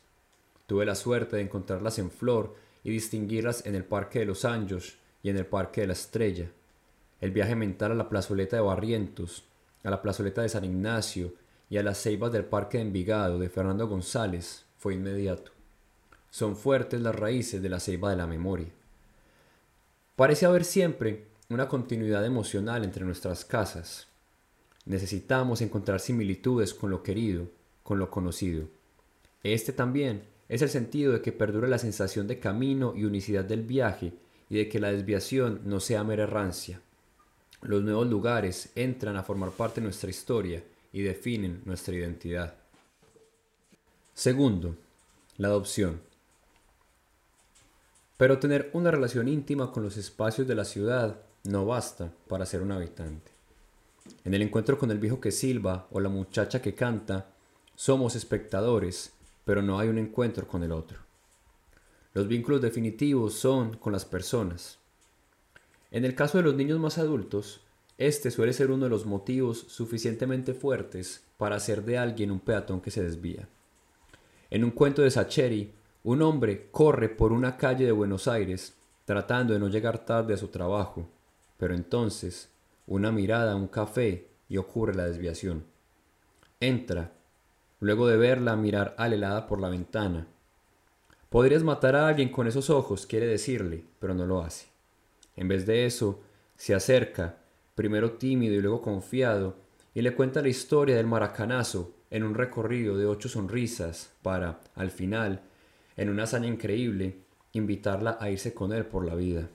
Tuve 0.70 0.86
la 0.86 0.94
suerte 0.94 1.34
de 1.34 1.42
encontrarlas 1.42 1.98
en 1.98 2.12
flor 2.12 2.54
y 2.84 2.90
distinguirlas 2.90 3.66
en 3.66 3.74
el 3.74 3.84
Parque 3.84 4.20
de 4.20 4.24
los 4.24 4.44
Anjos 4.44 4.98
y 5.20 5.28
en 5.28 5.36
el 5.36 5.44
Parque 5.44 5.80
de 5.80 5.88
la 5.88 5.94
Estrella. 5.94 6.48
El 7.20 7.32
viaje 7.32 7.56
mental 7.56 7.90
a 7.90 7.96
la 7.96 8.08
plazoleta 8.08 8.54
de 8.54 8.62
Barrientos, 8.62 9.42
a 9.82 9.90
la 9.90 10.00
plazoleta 10.00 10.42
de 10.42 10.48
San 10.48 10.64
Ignacio 10.64 11.34
y 11.68 11.78
a 11.78 11.82
las 11.82 12.00
ceibas 12.00 12.30
del 12.30 12.44
Parque 12.44 12.78
de 12.78 12.84
Envigado 12.84 13.40
de 13.40 13.48
Fernando 13.48 13.88
González 13.88 14.64
fue 14.78 14.94
inmediato. 14.94 15.50
Son 16.30 16.54
fuertes 16.54 17.00
las 17.00 17.16
raíces 17.16 17.60
de 17.60 17.68
la 17.68 17.80
ceiba 17.80 18.10
de 18.10 18.16
la 18.18 18.28
memoria. 18.28 18.68
Parece 20.14 20.46
haber 20.46 20.64
siempre 20.64 21.26
una 21.48 21.66
continuidad 21.66 22.24
emocional 22.24 22.84
entre 22.84 23.04
nuestras 23.04 23.44
casas. 23.44 24.06
Necesitamos 24.84 25.62
encontrar 25.62 25.98
similitudes 25.98 26.74
con 26.74 26.90
lo 26.90 27.02
querido, 27.02 27.48
con 27.82 27.98
lo 27.98 28.08
conocido. 28.08 28.68
Este 29.42 29.72
también 29.72 30.29
es 30.50 30.62
el 30.62 30.68
sentido 30.68 31.12
de 31.12 31.22
que 31.22 31.30
perdure 31.30 31.68
la 31.68 31.78
sensación 31.78 32.26
de 32.26 32.40
camino 32.40 32.92
y 32.96 33.04
unicidad 33.04 33.44
del 33.44 33.62
viaje 33.62 34.12
y 34.48 34.56
de 34.56 34.68
que 34.68 34.80
la 34.80 34.90
desviación 34.90 35.60
no 35.64 35.78
sea 35.78 36.02
mera 36.02 36.24
errancia. 36.24 36.80
Los 37.62 37.84
nuevos 37.84 38.08
lugares 38.08 38.72
entran 38.74 39.16
a 39.16 39.22
formar 39.22 39.52
parte 39.52 39.80
de 39.80 39.84
nuestra 39.84 40.10
historia 40.10 40.60
y 40.92 41.02
definen 41.02 41.62
nuestra 41.66 41.94
identidad. 41.94 42.54
Segundo, 44.12 44.74
la 45.38 45.48
adopción. 45.48 46.00
Pero 48.16 48.40
tener 48.40 48.70
una 48.72 48.90
relación 48.90 49.28
íntima 49.28 49.70
con 49.70 49.84
los 49.84 49.96
espacios 49.96 50.48
de 50.48 50.56
la 50.56 50.64
ciudad 50.64 51.22
no 51.44 51.64
basta 51.64 52.12
para 52.26 52.44
ser 52.44 52.62
un 52.62 52.72
habitante. 52.72 53.30
En 54.24 54.34
el 54.34 54.42
encuentro 54.42 54.76
con 54.80 54.90
el 54.90 54.98
viejo 54.98 55.20
que 55.20 55.30
silba 55.30 55.86
o 55.92 56.00
la 56.00 56.08
muchacha 56.08 56.60
que 56.60 56.74
canta, 56.74 57.28
somos 57.76 58.16
espectadores, 58.16 59.12
pero 59.50 59.62
no 59.62 59.80
hay 59.80 59.88
un 59.88 59.98
encuentro 59.98 60.46
con 60.46 60.62
el 60.62 60.70
otro. 60.70 61.00
Los 62.14 62.28
vínculos 62.28 62.60
definitivos 62.60 63.34
son 63.34 63.76
con 63.78 63.92
las 63.92 64.04
personas. 64.04 64.78
En 65.90 66.04
el 66.04 66.14
caso 66.14 66.38
de 66.38 66.44
los 66.44 66.54
niños 66.54 66.78
más 66.78 66.98
adultos, 66.98 67.60
este 67.98 68.30
suele 68.30 68.52
ser 68.52 68.70
uno 68.70 68.84
de 68.84 68.90
los 68.90 69.06
motivos 69.06 69.58
suficientemente 69.66 70.54
fuertes 70.54 71.24
para 71.36 71.56
hacer 71.56 71.82
de 71.82 71.98
alguien 71.98 72.30
un 72.30 72.38
peatón 72.38 72.80
que 72.80 72.92
se 72.92 73.02
desvía. 73.02 73.48
En 74.50 74.62
un 74.62 74.70
cuento 74.70 75.02
de 75.02 75.10
Sacheri, 75.10 75.72
un 76.04 76.22
hombre 76.22 76.68
corre 76.70 77.08
por 77.08 77.32
una 77.32 77.56
calle 77.56 77.86
de 77.86 77.90
Buenos 77.90 78.28
Aires 78.28 78.74
tratando 79.04 79.52
de 79.52 79.58
no 79.58 79.66
llegar 79.66 80.04
tarde 80.04 80.32
a 80.32 80.36
su 80.36 80.46
trabajo, 80.46 81.08
pero 81.56 81.74
entonces 81.74 82.50
una 82.86 83.10
mirada 83.10 83.50
a 83.50 83.56
un 83.56 83.66
café 83.66 84.28
y 84.48 84.58
ocurre 84.58 84.94
la 84.94 85.06
desviación. 85.06 85.64
Entra, 86.60 87.10
luego 87.80 88.06
de 88.06 88.16
verla 88.16 88.56
mirar 88.56 88.94
alelada 88.98 89.46
por 89.46 89.60
la 89.60 89.68
ventana. 89.68 90.26
Podrías 91.30 91.62
matar 91.62 91.96
a 91.96 92.08
alguien 92.08 92.28
con 92.28 92.46
esos 92.46 92.70
ojos, 92.70 93.06
quiere 93.06 93.26
decirle, 93.26 93.84
pero 93.98 94.14
no 94.14 94.26
lo 94.26 94.42
hace. 94.42 94.66
En 95.36 95.48
vez 95.48 95.66
de 95.66 95.86
eso, 95.86 96.20
se 96.56 96.74
acerca 96.74 97.36
primero 97.74 98.12
tímido 98.12 98.54
y 98.54 98.60
luego 98.60 98.82
confiado, 98.82 99.56
y 99.94 100.02
le 100.02 100.14
cuenta 100.14 100.42
la 100.42 100.48
historia 100.48 100.96
del 100.96 101.06
maracanazo 101.06 101.94
en 102.10 102.24
un 102.24 102.34
recorrido 102.34 102.98
de 102.98 103.06
ocho 103.06 103.28
sonrisas 103.28 104.12
para, 104.22 104.60
al 104.74 104.90
final, 104.90 105.40
en 105.96 106.10
una 106.10 106.24
hazaña 106.24 106.48
increíble, 106.48 107.16
invitarla 107.52 108.18
a 108.20 108.30
irse 108.30 108.52
con 108.52 108.72
él 108.72 108.84
por 108.84 109.06
la 109.06 109.14
vida. 109.14 109.48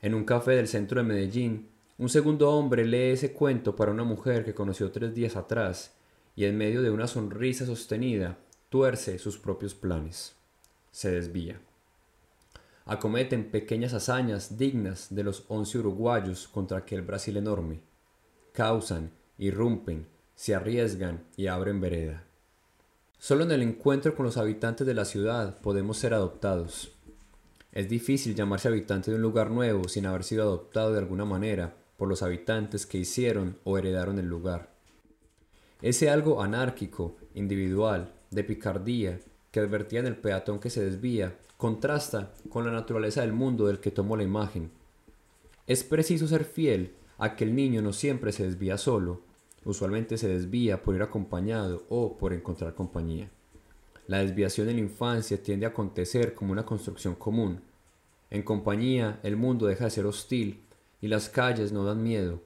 En 0.00 0.14
un 0.14 0.24
café 0.24 0.52
del 0.52 0.68
centro 0.68 1.02
de 1.02 1.06
Medellín, 1.06 1.68
un 1.98 2.08
segundo 2.08 2.50
hombre 2.50 2.84
lee 2.84 3.10
ese 3.10 3.32
cuento 3.32 3.76
para 3.76 3.90
una 3.90 4.04
mujer 4.04 4.44
que 4.44 4.54
conoció 4.54 4.90
tres 4.90 5.14
días 5.14 5.36
atrás 5.36 5.97
y 6.38 6.44
en 6.44 6.56
medio 6.56 6.82
de 6.82 6.90
una 6.90 7.08
sonrisa 7.08 7.66
sostenida 7.66 8.38
tuerce 8.68 9.18
sus 9.18 9.38
propios 9.38 9.74
planes. 9.74 10.36
Se 10.92 11.10
desvía 11.10 11.60
acometen 12.88 13.50
pequeñas 13.50 13.92
hazañas 13.92 14.56
dignas 14.56 15.08
de 15.10 15.24
los 15.24 15.44
once 15.48 15.76
uruguayos 15.78 16.46
contra 16.46 16.78
aquel 16.78 17.02
Brasil 17.02 17.36
enorme. 17.36 17.80
Causan, 18.52 19.10
irrumpen, 19.36 20.06
se 20.36 20.54
arriesgan 20.54 21.24
y 21.36 21.48
abren 21.48 21.80
vereda. 21.80 22.24
Solo 23.18 23.42
en 23.42 23.50
el 23.50 23.62
encuentro 23.62 24.14
con 24.14 24.24
los 24.24 24.36
habitantes 24.36 24.86
de 24.86 24.94
la 24.94 25.04
ciudad 25.04 25.60
podemos 25.60 25.98
ser 25.98 26.14
adoptados. 26.14 26.92
Es 27.72 27.88
difícil 27.88 28.36
llamarse 28.36 28.68
habitante 28.68 29.10
de 29.10 29.16
un 29.16 29.22
lugar 29.22 29.50
nuevo 29.50 29.88
sin 29.88 30.06
haber 30.06 30.22
sido 30.24 30.44
adoptado 30.44 30.92
de 30.92 31.00
alguna 31.00 31.24
manera 31.24 31.74
por 31.98 32.08
los 32.08 32.22
habitantes 32.22 32.86
que 32.86 32.98
hicieron 32.98 33.58
o 33.64 33.76
heredaron 33.76 34.20
el 34.20 34.26
lugar. 34.26 34.77
Ese 35.80 36.10
algo 36.10 36.42
anárquico, 36.42 37.16
individual, 37.34 38.12
de 38.30 38.44
picardía, 38.44 39.20
que 39.50 39.60
advertía 39.60 40.00
en 40.00 40.06
el 40.06 40.16
peatón 40.16 40.58
que 40.58 40.70
se 40.70 40.84
desvía, 40.84 41.38
contrasta 41.56 42.32
con 42.48 42.64
la 42.64 42.72
naturaleza 42.72 43.20
del 43.20 43.32
mundo 43.32 43.66
del 43.66 43.80
que 43.80 43.90
tomó 43.90 44.16
la 44.16 44.22
imagen. 44.22 44.70
Es 45.66 45.84
preciso 45.84 46.26
ser 46.26 46.44
fiel 46.44 46.94
a 47.18 47.36
que 47.36 47.44
el 47.44 47.54
niño 47.54 47.82
no 47.82 47.92
siempre 47.92 48.32
se 48.32 48.44
desvía 48.44 48.78
solo, 48.78 49.22
usualmente 49.64 50.18
se 50.18 50.28
desvía 50.28 50.82
por 50.82 50.94
ir 50.94 51.02
acompañado 51.02 51.84
o 51.88 52.16
por 52.16 52.32
encontrar 52.32 52.74
compañía. 52.74 53.30
La 54.06 54.18
desviación 54.18 54.68
en 54.68 54.76
la 54.76 54.82
infancia 54.82 55.42
tiende 55.42 55.66
a 55.66 55.70
acontecer 55.70 56.34
como 56.34 56.52
una 56.52 56.64
construcción 56.64 57.14
común. 57.14 57.60
En 58.30 58.42
compañía 58.42 59.20
el 59.22 59.36
mundo 59.36 59.66
deja 59.66 59.84
de 59.84 59.90
ser 59.90 60.06
hostil 60.06 60.64
y 61.00 61.08
las 61.08 61.28
calles 61.28 61.72
no 61.72 61.84
dan 61.84 62.02
miedo. 62.02 62.40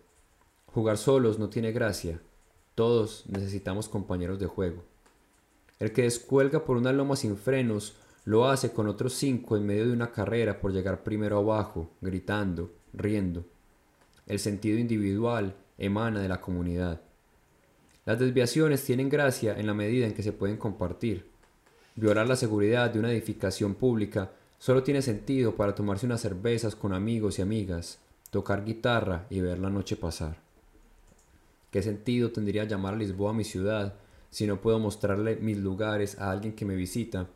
Jugar 0.66 0.98
solos 0.98 1.38
no 1.38 1.48
tiene 1.50 1.70
gracia. 1.70 2.20
Todos 2.74 3.24
necesitamos 3.28 3.88
compañeros 3.88 4.38
de 4.38 4.46
juego. 4.46 4.82
El 5.78 5.92
que 5.92 6.02
descuelga 6.02 6.64
por 6.64 6.76
una 6.76 6.92
loma 6.92 7.16
sin 7.16 7.36
frenos 7.36 7.94
lo 8.24 8.48
hace 8.48 8.72
con 8.72 8.86
otros 8.86 9.14
cinco 9.14 9.56
en 9.56 9.66
medio 9.66 9.86
de 9.86 9.92
una 9.92 10.12
carrera 10.12 10.60
por 10.60 10.72
llegar 10.72 11.02
primero 11.02 11.38
abajo, 11.38 11.90
gritando, 12.00 12.70
riendo. 12.92 13.44
El 14.26 14.38
sentido 14.38 14.78
individual 14.78 15.54
emana 15.76 16.20
de 16.20 16.28
la 16.28 16.40
comunidad. 16.40 17.00
Las 18.04 18.18
desviaciones 18.18 18.84
tienen 18.84 19.08
gracia 19.08 19.58
en 19.58 19.66
la 19.66 19.74
medida 19.74 20.06
en 20.06 20.14
que 20.14 20.22
se 20.22 20.32
pueden 20.32 20.56
compartir. 20.56 21.26
Violar 21.94 22.26
la 22.26 22.36
seguridad 22.36 22.90
de 22.90 22.98
una 22.98 23.12
edificación 23.12 23.74
pública 23.74 24.30
solo 24.58 24.82
tiene 24.82 25.02
sentido 25.02 25.56
para 25.56 25.74
tomarse 25.74 26.06
unas 26.06 26.20
cervezas 26.20 26.74
con 26.74 26.94
amigos 26.94 27.38
y 27.38 27.42
amigas, 27.42 27.98
tocar 28.30 28.64
guitarra 28.64 29.26
y 29.28 29.40
ver 29.40 29.58
la 29.58 29.70
noche 29.70 29.96
pasar. 29.96 30.36
¿Qué 31.72 31.82
sentido 31.82 32.30
tendría 32.30 32.62
llamar 32.62 32.94
a 32.94 32.98
Lisboa 32.98 33.32
mi 33.32 33.42
ciudad 33.42 33.96
si 34.30 34.46
no 34.46 34.60
puedo 34.60 34.78
mostrarle 34.78 35.34
mis 35.34 35.58
lugares 35.58 36.20
a 36.20 36.30
alguien 36.30 36.54
que 36.54 36.64
me 36.64 36.76
visita 36.76 37.26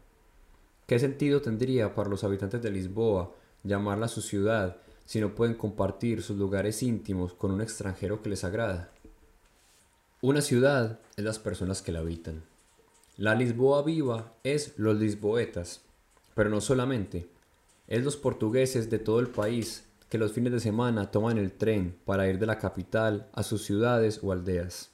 ¿Qué 0.87 1.01
sentido 1.01 1.43
tendría 1.43 1.97
para 1.97 2.09
los 2.09 2.23
habitantes 2.23 2.63
de 2.63 2.71
Lisboa 2.71 3.35
llamarla 3.65 4.07
su 4.07 4.23
ciudad 4.23 4.77
si 5.05 5.21
no 5.21 5.35
pueden 5.35 5.57
compartir 5.57 6.23
sus 6.23 6.37
lugares 6.37 6.81
íntimos 6.81 7.33
con 7.33 7.51
un 7.51 7.61
extranjero 7.61 8.23
que 8.23 8.31
les 8.31 8.45
agrada? 8.45 8.93
Una 10.23 10.41
ciudad 10.43 11.01
es 11.17 11.25
las 11.25 11.41
personas 11.41 11.83
que 11.83 11.91
la 11.91 11.99
habitan. 11.99 12.45
La 13.17 13.35
Lisboa 13.35 13.83
viva 13.83 14.35
es 14.45 14.75
los 14.77 14.97
lisboetas, 14.97 15.81
pero 16.37 16.51
no 16.51 16.61
solamente, 16.61 17.29
es 17.89 18.05
los 18.05 18.17
portugueses 18.17 18.89
de 18.89 19.01
todo 19.01 19.19
el 19.19 19.29
país 19.29 19.87
que 20.17 20.21
los 20.21 20.33
fines 20.33 20.51
de 20.51 20.61
semana 20.61 21.11
toman 21.11 21.37
el 21.37 21.53
tren 21.53 21.95
para 22.07 22.27
ir 22.27 22.39
de 22.39 22.47
la 22.47 22.59
capital 22.59 23.29
a 23.35 23.43
sus 23.43 23.67
ciudades 23.67 24.19
o 24.23 24.33
aldeas. 24.33 24.91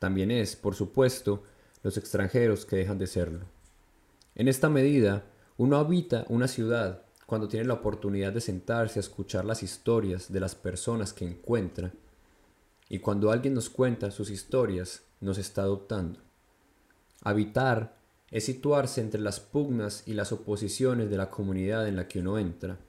También 0.00 0.32
es, 0.32 0.56
por 0.56 0.74
supuesto, 0.74 1.44
los 1.84 1.96
extranjeros 1.96 2.66
que 2.66 2.74
dejan 2.74 2.98
de 2.98 3.06
serlo. 3.06 3.46
En 4.34 4.48
esta 4.48 4.68
medida, 4.68 5.26
uno 5.58 5.76
habita 5.76 6.24
una 6.28 6.48
ciudad 6.48 7.02
cuando 7.24 7.46
tiene 7.46 7.66
la 7.66 7.74
oportunidad 7.74 8.32
de 8.32 8.40
sentarse 8.40 8.98
a 8.98 9.06
escuchar 9.06 9.44
las 9.44 9.62
historias 9.62 10.32
de 10.32 10.40
las 10.40 10.56
personas 10.56 11.12
que 11.12 11.24
encuentra 11.24 11.92
y 12.88 12.98
cuando 12.98 13.30
alguien 13.30 13.54
nos 13.54 13.70
cuenta 13.70 14.10
sus 14.10 14.30
historias 14.30 15.04
nos 15.20 15.38
está 15.38 15.62
adoptando. 15.62 16.18
Habitar 17.22 17.96
es 18.32 18.46
situarse 18.46 19.00
entre 19.00 19.20
las 19.20 19.38
pugnas 19.38 20.02
y 20.04 20.14
las 20.14 20.32
oposiciones 20.32 21.10
de 21.10 21.16
la 21.16 21.30
comunidad 21.30 21.86
en 21.86 21.94
la 21.94 22.08
que 22.08 22.18
uno 22.18 22.40
entra, 22.40 22.80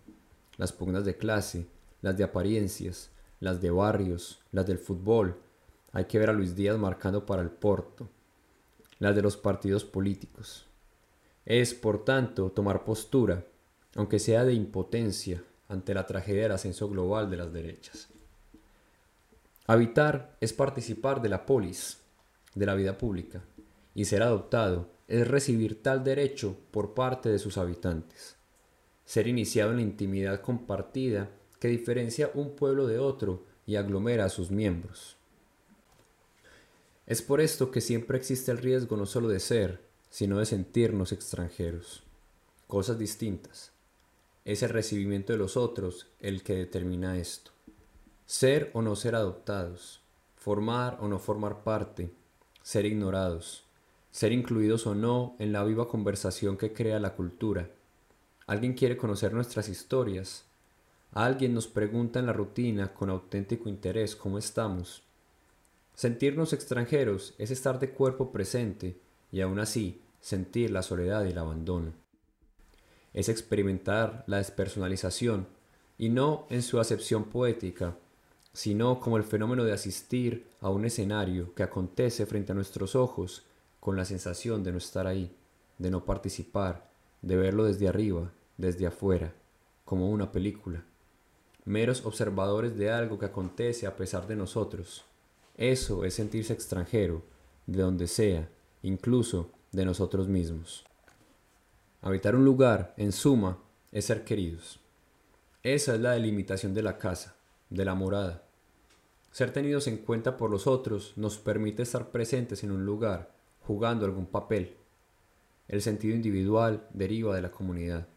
las 0.58 0.74
pugnas 0.74 1.06
de 1.06 1.18
clase, 1.18 1.68
las 2.02 2.18
de 2.18 2.24
apariencias, 2.24 3.12
las 3.40 3.62
de 3.62 3.72
barrios, 3.72 4.40
las 4.52 4.66
del 4.66 4.78
fútbol, 4.78 5.38
hay 5.92 6.06
que 6.06 6.20
ver 6.20 6.30
a 6.30 6.34
Luis 6.34 6.56
Díaz 6.56 6.78
marcando 6.78 7.26
para 7.26 7.42
el 7.42 7.50
Porto, 7.50 8.08
las 9.00 9.16
de 9.16 9.22
los 9.22 9.38
partidos 9.38 9.84
políticos. 9.86 10.66
Es, 11.46 11.74
por 11.74 12.04
tanto, 12.04 12.52
tomar 12.52 12.84
postura, 12.84 13.46
aunque 13.96 14.20
sea 14.20 14.44
de 14.44 14.54
impotencia, 14.54 15.44
ante 15.70 15.94
la 15.94 16.06
tragedia 16.06 16.44
del 16.44 16.52
ascenso 16.54 16.90
global 16.90 17.30
de 17.30 17.38
las 17.38 17.52
derechas. 17.52 18.08
Habitar 19.66 20.38
es 20.40 20.54
participar 20.54 21.22
de 21.22 21.30
la 21.30 21.46
polis, 21.46 22.00
de 22.56 22.66
la 22.66 22.74
vida 22.76 22.98
pública, 22.98 23.42
y 23.94 24.06
ser 24.06 24.24
adoptado 24.24 24.90
es 25.08 25.28
recibir 25.28 25.84
tal 25.84 26.04
derecho 26.04 26.56
por 26.72 26.94
parte 26.94 27.30
de 27.30 27.40
sus 27.40 27.58
habitantes. 27.58 28.37
Ser 29.08 29.28
iniciado 29.28 29.72
en 29.72 29.78
la 29.78 29.84
intimidad 29.84 30.42
compartida 30.42 31.30
que 31.62 31.70
diferencia 31.70 32.30
un 32.34 32.58
pueblo 32.58 32.88
de 32.88 33.00
otro 33.00 33.46
y 33.66 33.78
aglomera 33.78 34.26
a 34.26 34.30
sus 34.30 34.52
miembros. 34.52 35.16
Es 37.06 37.22
por 37.22 37.40
esto 37.40 37.72
que 37.72 37.80
siempre 37.80 38.18
existe 38.18 38.52
el 38.52 38.58
riesgo 38.58 38.98
no 38.98 39.06
solo 39.06 39.30
de 39.30 39.40
ser, 39.40 39.80
sino 40.10 40.40
de 40.40 40.46
sentirnos 40.46 41.14
extranjeros, 41.14 42.04
cosas 42.68 43.00
distintas. 43.00 43.72
Es 44.44 44.62
el 44.62 44.72
recibimiento 44.72 45.32
de 45.32 45.40
los 45.40 45.56
otros 45.56 46.08
el 46.20 46.44
que 46.44 46.56
determina 46.56 47.18
esto. 47.18 47.52
Ser 48.26 48.72
o 48.74 48.82
no 48.82 48.98
ser 48.98 49.16
adoptados, 49.16 50.02
formar 50.36 50.98
o 51.00 51.08
no 51.08 51.18
formar 51.18 51.64
parte, 51.64 52.12
ser 52.62 52.86
ignorados, 52.86 53.64
ser 54.12 54.34
incluidos 54.34 54.86
o 54.86 54.96
no 54.96 55.38
en 55.40 55.54
la 55.54 55.64
viva 55.64 55.88
conversación 55.88 56.58
que 56.58 56.74
crea 56.74 57.00
la 57.00 57.16
cultura. 57.16 57.70
Alguien 58.48 58.74
quiere 58.74 58.98
conocer 58.98 59.34
nuestras 59.34 59.70
historias. 59.70 60.46
Alguien 61.12 61.54
nos 61.54 61.68
pregunta 61.68 62.20
en 62.20 62.26
la 62.26 62.34
rutina 62.34 62.94
con 62.94 63.10
auténtico 63.10 63.70
interés 63.70 64.16
cómo 64.16 64.38
estamos 64.38 65.04
Sentirnos 65.98 66.54
extranjeros 66.54 67.34
es 67.40 67.50
estar 67.50 67.80
de 67.80 67.90
cuerpo 67.90 68.32
presente 68.32 69.00
y 69.32 69.42
aún 69.42 69.58
así 69.58 70.00
sentir 70.22 70.70
la 70.70 70.84
soledad 70.84 71.26
y 71.26 71.30
el 71.30 71.40
abandono. 71.40 71.92
Es 73.16 73.30
experimentar 73.30 74.24
la 74.28 74.38
despersonalización 74.38 75.48
y 75.98 76.10
no 76.10 76.46
en 76.52 76.62
su 76.62 76.80
acepción 76.80 77.24
poética, 77.24 77.96
sino 78.54 79.00
como 79.00 79.18
el 79.18 79.24
fenómeno 79.24 79.64
de 79.64 79.74
asistir 79.74 80.46
a 80.62 80.70
un 80.70 80.86
escenario 80.86 81.56
que 81.56 81.64
acontece 81.64 82.28
frente 82.28 82.52
a 82.52 82.56
nuestros 82.56 82.96
ojos 82.96 83.42
con 83.80 83.96
la 83.98 84.06
sensación 84.06 84.64
de 84.64 84.74
no 84.74 84.78
estar 84.78 85.08
ahí, 85.08 85.36
de 85.80 85.90
no 85.90 86.06
participar, 86.06 86.92
de 87.24 87.38
verlo 87.38 87.64
desde 87.64 87.88
arriba, 87.88 88.32
desde 88.58 88.88
afuera, 88.88 89.34
como 89.86 90.10
una 90.10 90.32
película. 90.32 90.84
Meros 91.66 92.06
observadores 92.06 92.78
de 92.78 92.92
algo 92.92 93.20
que 93.20 93.26
acontece 93.26 93.88
a 93.88 93.96
pesar 93.96 94.28
de 94.28 94.36
nosotros 94.36 95.06
eso 95.58 96.06
es 96.06 96.14
sentirse 96.14 96.54
extranjero, 96.54 97.24
de 97.66 97.82
donde 97.82 98.06
sea, 98.06 98.48
incluso 98.84 99.50
de 99.72 99.86
nosotros 99.86 100.28
mismos. 100.28 100.86
Habitar 102.02 102.36
un 102.36 102.46
lugar, 102.46 102.94
en 102.96 103.12
suma, 103.12 103.58
es 103.92 104.06
ser 104.06 104.24
queridos. 104.24 104.80
Esa 105.64 105.96
es 105.96 106.00
la 106.00 106.12
delimitación 106.12 106.76
de 106.76 106.84
la 106.84 107.00
casa, 107.00 107.36
de 107.72 107.86
la 107.86 107.96
morada. 107.96 108.44
Ser 109.32 109.52
tenidos 109.52 109.88
en 109.88 109.98
cuenta 109.98 110.38
por 110.38 110.52
los 110.52 110.68
otros 110.68 111.14
nos 111.16 111.40
permite 111.40 111.82
estar 111.82 112.12
presentes 112.12 112.64
en 112.64 112.72
un 112.72 112.86
lugar, 112.86 113.32
jugando 113.62 114.06
algún 114.06 114.28
papel. 114.28 114.76
El 115.68 115.82
sentido 115.82 116.16
individual 116.16 116.88
deriva 116.94 117.36
de 117.36 117.42
la 117.42 117.52
comunidad. 117.52 118.08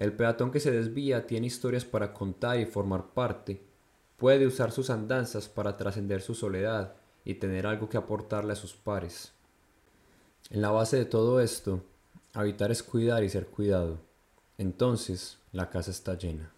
El 0.00 0.14
peatón 0.14 0.50
que 0.50 0.60
se 0.60 0.70
desvía 0.70 1.26
tiene 1.26 1.48
historias 1.48 1.84
para 1.84 2.14
contar 2.14 2.58
y 2.58 2.64
formar 2.64 3.08
parte, 3.12 3.60
puede 4.16 4.46
usar 4.46 4.72
sus 4.72 4.88
andanzas 4.88 5.46
para 5.46 5.76
trascender 5.76 6.22
su 6.22 6.34
soledad 6.34 6.94
y 7.22 7.34
tener 7.34 7.66
algo 7.66 7.90
que 7.90 7.98
aportarle 7.98 8.54
a 8.54 8.56
sus 8.56 8.72
pares. 8.72 9.34
En 10.48 10.62
la 10.62 10.70
base 10.70 10.96
de 10.96 11.04
todo 11.04 11.38
esto, 11.38 11.84
habitar 12.32 12.70
es 12.70 12.82
cuidar 12.82 13.22
y 13.24 13.28
ser 13.28 13.48
cuidado. 13.48 13.98
Entonces, 14.56 15.36
la 15.52 15.68
casa 15.68 15.90
está 15.90 16.16
llena. 16.16 16.50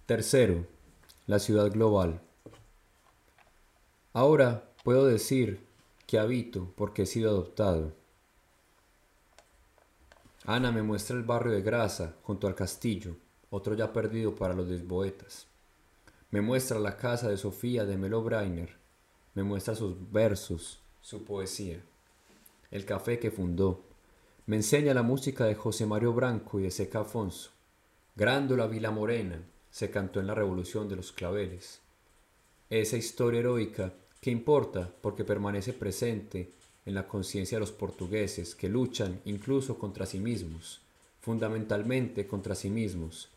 Tercero, 0.10 0.66
la 1.28 1.38
ciudad 1.38 1.72
global. 1.72 2.20
Ahora 4.12 4.72
puedo 4.84 5.06
decir 5.06 5.68
que 6.08 6.18
habito 6.18 6.74
porque 6.76 7.04
he 7.04 7.06
sido 7.06 7.30
adoptado. 7.30 7.94
Ana 10.46 10.72
me 10.72 10.82
muestra 10.82 11.16
el 11.16 11.22
barrio 11.22 11.52
de 11.52 11.62
Grasa 11.62 12.16
junto 12.24 12.48
al 12.48 12.56
castillo, 12.56 13.18
otro 13.52 13.76
ya 13.76 13.94
perdido 13.94 14.34
para 14.34 14.56
los 14.56 14.68
lisboetas. 14.68 15.46
Me 16.32 16.42
muestra 16.42 16.80
la 16.80 16.98
casa 16.98 17.30
de 17.30 17.38
Sofía 17.38 17.86
de 17.86 17.96
Melo 17.96 18.24
Brainer. 18.24 18.78
Me 19.36 19.44
muestra 19.44 19.76
sus 19.76 20.12
versos, 20.12 20.82
su 21.02 21.24
poesía. 21.24 21.84
El 22.72 22.84
café 22.84 23.20
que 23.20 23.30
fundó. 23.30 23.84
Me 24.48 24.56
enseña 24.56 24.96
la 24.96 25.04
música 25.04 25.46
de 25.46 25.54
José 25.54 25.86
Mario 25.86 26.14
Branco 26.14 26.60
y 26.60 26.64
de 26.64 26.72
Seca 26.72 27.02
Afonso. 27.02 27.52
Grándola 28.16 28.66
Vila 28.66 28.90
Morena, 28.90 29.40
se 29.80 29.90
cantó 29.90 30.20
en 30.20 30.28
la 30.28 30.36
Revolución 30.36 30.90
de 30.90 30.98
los 30.98 31.14
Claveles. 31.14 31.80
Esa 32.70 32.98
historia 32.98 33.40
heroica 33.40 33.94
que 34.20 34.30
importa 34.30 34.92
porque 35.02 35.24
permanece 35.24 35.72
presente 35.72 36.50
en 36.86 36.96
la 36.96 37.08
conciencia 37.08 37.56
de 37.56 37.62
los 37.62 37.72
portugueses 37.72 38.56
que 38.56 38.68
luchan 38.68 39.22
incluso 39.24 39.80
contra 39.80 40.06
sí 40.06 40.20
mismos, 40.20 40.82
fundamentalmente 41.22 42.28
contra 42.28 42.56
sí 42.56 42.70
mismos, 42.70 43.30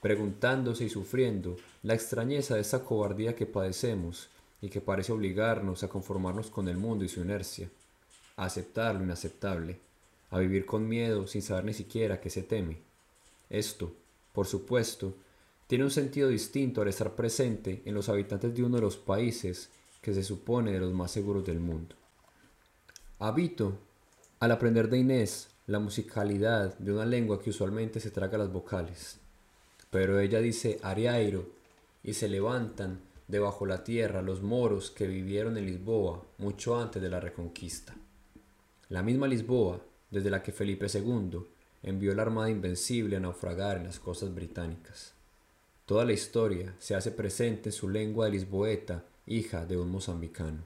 preguntándose 0.00 0.84
y 0.84 0.88
sufriendo 0.88 1.58
la 1.82 1.92
extrañeza 1.92 2.54
de 2.54 2.62
esa 2.62 2.82
cobardía 2.82 3.36
que 3.36 3.44
padecemos 3.44 4.30
y 4.62 4.70
que 4.70 4.80
parece 4.80 5.12
obligarnos 5.12 5.82
a 5.82 5.88
conformarnos 5.88 6.48
con 6.48 6.68
el 6.68 6.78
mundo 6.78 7.04
y 7.04 7.10
su 7.10 7.20
inercia, 7.20 7.68
a 8.38 8.46
aceptar 8.46 8.94
lo 8.94 9.02
inaceptable, 9.02 9.78
a 10.30 10.38
vivir 10.38 10.64
con 10.64 10.88
miedo 10.88 11.26
sin 11.26 11.42
saber 11.42 11.66
ni 11.66 11.74
siquiera 11.74 12.22
qué 12.22 12.30
se 12.30 12.42
teme. 12.42 12.78
Esto, 13.50 13.92
por 14.32 14.46
supuesto, 14.46 15.12
tiene 15.70 15.84
un 15.84 15.92
sentido 15.92 16.28
distinto 16.28 16.82
al 16.82 16.88
estar 16.88 17.14
presente 17.14 17.80
en 17.84 17.94
los 17.94 18.08
habitantes 18.08 18.52
de 18.52 18.64
uno 18.64 18.74
de 18.74 18.82
los 18.82 18.96
países 18.96 19.70
que 20.02 20.12
se 20.12 20.24
supone 20.24 20.72
de 20.72 20.80
los 20.80 20.92
más 20.92 21.12
seguros 21.12 21.44
del 21.44 21.60
mundo. 21.60 21.94
Habito, 23.20 23.78
al 24.40 24.50
aprender 24.50 24.90
de 24.90 24.98
Inés, 24.98 25.50
la 25.68 25.78
musicalidad 25.78 26.76
de 26.76 26.92
una 26.92 27.06
lengua 27.06 27.40
que 27.40 27.50
usualmente 27.50 28.00
se 28.00 28.10
traga 28.10 28.36
las 28.36 28.52
vocales, 28.52 29.20
pero 29.92 30.18
ella 30.18 30.40
dice 30.40 30.80
ariairo 30.82 31.48
y 32.02 32.14
se 32.14 32.28
levantan 32.28 32.98
debajo 33.28 33.64
la 33.64 33.84
tierra 33.84 34.22
los 34.22 34.42
moros 34.42 34.90
que 34.90 35.06
vivieron 35.06 35.56
en 35.56 35.66
Lisboa 35.66 36.26
mucho 36.38 36.80
antes 36.80 37.00
de 37.00 37.10
la 37.10 37.20
Reconquista. 37.20 37.94
La 38.88 39.04
misma 39.04 39.28
Lisboa, 39.28 39.80
desde 40.10 40.30
la 40.30 40.42
que 40.42 40.50
Felipe 40.50 40.88
II 40.92 41.38
envió 41.84 42.12
la 42.12 42.22
Armada 42.22 42.50
Invencible 42.50 43.18
a 43.18 43.20
naufragar 43.20 43.76
en 43.76 43.84
las 43.84 44.00
costas 44.00 44.34
británicas. 44.34 45.14
Toda 45.90 46.04
la 46.04 46.12
historia 46.12 46.72
se 46.78 46.94
hace 46.94 47.10
presente 47.10 47.70
en 47.70 47.72
su 47.72 47.88
lengua 47.88 48.26
de 48.26 48.30
lisboeta, 48.30 49.06
hija 49.26 49.66
de 49.66 49.76
un 49.76 49.90
mozambicano. 49.90 50.62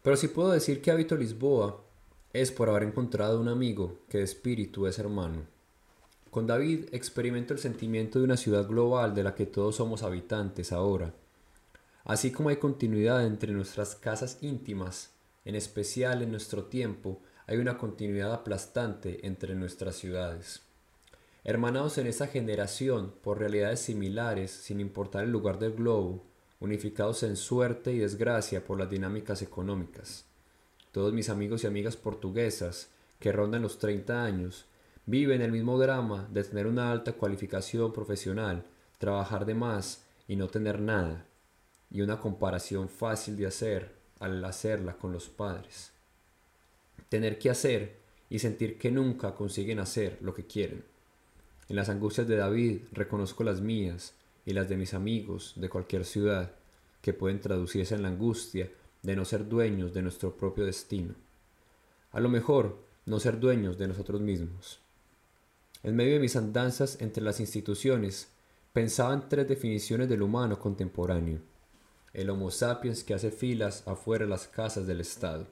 Pero 0.00 0.16
si 0.16 0.28
puedo 0.28 0.52
decir 0.52 0.80
que 0.80 0.92
habito 0.92 1.16
Lisboa, 1.16 1.82
es 2.32 2.52
por 2.52 2.68
haber 2.68 2.84
encontrado 2.84 3.40
un 3.40 3.48
amigo 3.48 3.98
que 4.08 4.18
de 4.18 4.24
espíritu 4.24 4.86
es 4.86 5.00
hermano. 5.00 5.42
Con 6.30 6.46
David 6.46 6.84
experimento 6.92 7.52
el 7.52 7.58
sentimiento 7.58 8.20
de 8.20 8.26
una 8.26 8.36
ciudad 8.36 8.68
global 8.68 9.12
de 9.12 9.24
la 9.24 9.34
que 9.34 9.44
todos 9.44 9.74
somos 9.74 10.04
habitantes 10.04 10.70
ahora. 10.70 11.12
Así 12.04 12.30
como 12.30 12.50
hay 12.50 12.58
continuidad 12.58 13.26
entre 13.26 13.52
nuestras 13.52 13.96
casas 13.96 14.38
íntimas, 14.40 15.10
en 15.44 15.56
especial 15.56 16.22
en 16.22 16.30
nuestro 16.30 16.66
tiempo, 16.66 17.20
hay 17.48 17.58
una 17.58 17.76
continuidad 17.76 18.32
aplastante 18.32 19.26
entre 19.26 19.56
nuestras 19.56 19.96
ciudades. 19.96 20.62
Hermanados 21.44 21.98
en 21.98 22.06
esa 22.06 22.28
generación 22.28 23.12
por 23.22 23.38
realidades 23.38 23.80
similares 23.80 24.50
sin 24.50 24.80
importar 24.80 25.24
el 25.24 25.30
lugar 25.30 25.58
del 25.58 25.72
globo, 25.72 26.24
unificados 26.60 27.24
en 27.24 27.36
suerte 27.36 27.92
y 27.92 27.98
desgracia 27.98 28.64
por 28.64 28.78
las 28.78 28.88
dinámicas 28.88 29.42
económicas. 29.42 30.24
Todos 30.92 31.12
mis 31.12 31.28
amigos 31.28 31.64
y 31.64 31.66
amigas 31.66 31.96
portuguesas, 31.96 32.90
que 33.18 33.32
rondan 33.32 33.62
los 33.62 33.78
30 33.78 34.24
años, 34.24 34.66
viven 35.06 35.42
el 35.42 35.50
mismo 35.50 35.78
drama 35.78 36.28
de 36.30 36.44
tener 36.44 36.66
una 36.66 36.92
alta 36.92 37.12
cualificación 37.12 37.92
profesional, 37.92 38.64
trabajar 38.98 39.46
de 39.46 39.54
más 39.54 40.04
y 40.28 40.36
no 40.36 40.48
tener 40.48 40.80
nada, 40.80 41.26
y 41.90 42.02
una 42.02 42.20
comparación 42.20 42.88
fácil 42.88 43.36
de 43.36 43.46
hacer 43.46 43.92
al 44.20 44.44
hacerla 44.44 44.96
con 44.96 45.12
los 45.12 45.28
padres. 45.28 45.90
Tener 47.08 47.38
que 47.38 47.50
hacer 47.50 47.96
y 48.30 48.38
sentir 48.38 48.78
que 48.78 48.90
nunca 48.92 49.34
consiguen 49.34 49.80
hacer 49.80 50.18
lo 50.20 50.32
que 50.32 50.46
quieren. 50.46 50.91
En 51.72 51.76
las 51.76 51.88
angustias 51.88 52.28
de 52.28 52.36
David 52.36 52.80
reconozco 52.92 53.44
las 53.44 53.62
mías 53.62 54.12
y 54.44 54.52
las 54.52 54.68
de 54.68 54.76
mis 54.76 54.92
amigos 54.92 55.54
de 55.56 55.70
cualquier 55.70 56.04
ciudad, 56.04 56.52
que 57.00 57.14
pueden 57.14 57.40
traducirse 57.40 57.94
en 57.94 58.02
la 58.02 58.08
angustia 58.08 58.70
de 59.00 59.16
no 59.16 59.24
ser 59.24 59.48
dueños 59.48 59.94
de 59.94 60.02
nuestro 60.02 60.36
propio 60.36 60.66
destino. 60.66 61.14
A 62.10 62.20
lo 62.20 62.28
mejor, 62.28 62.76
no 63.06 63.18
ser 63.20 63.40
dueños 63.40 63.78
de 63.78 63.88
nosotros 63.88 64.20
mismos. 64.20 64.80
En 65.82 65.96
medio 65.96 66.12
de 66.12 66.20
mis 66.20 66.36
andanzas 66.36 67.00
entre 67.00 67.24
las 67.24 67.40
instituciones, 67.40 68.28
pensaba 68.74 69.14
en 69.14 69.26
tres 69.30 69.48
definiciones 69.48 70.10
del 70.10 70.20
humano 70.20 70.58
contemporáneo. 70.58 71.38
El 72.12 72.28
Homo 72.28 72.50
sapiens 72.50 73.02
que 73.02 73.14
hace 73.14 73.30
filas 73.30 73.82
afuera 73.88 74.26
de 74.26 74.30
las 74.30 74.46
casas 74.46 74.86
del 74.86 75.00
Estado. 75.00 75.46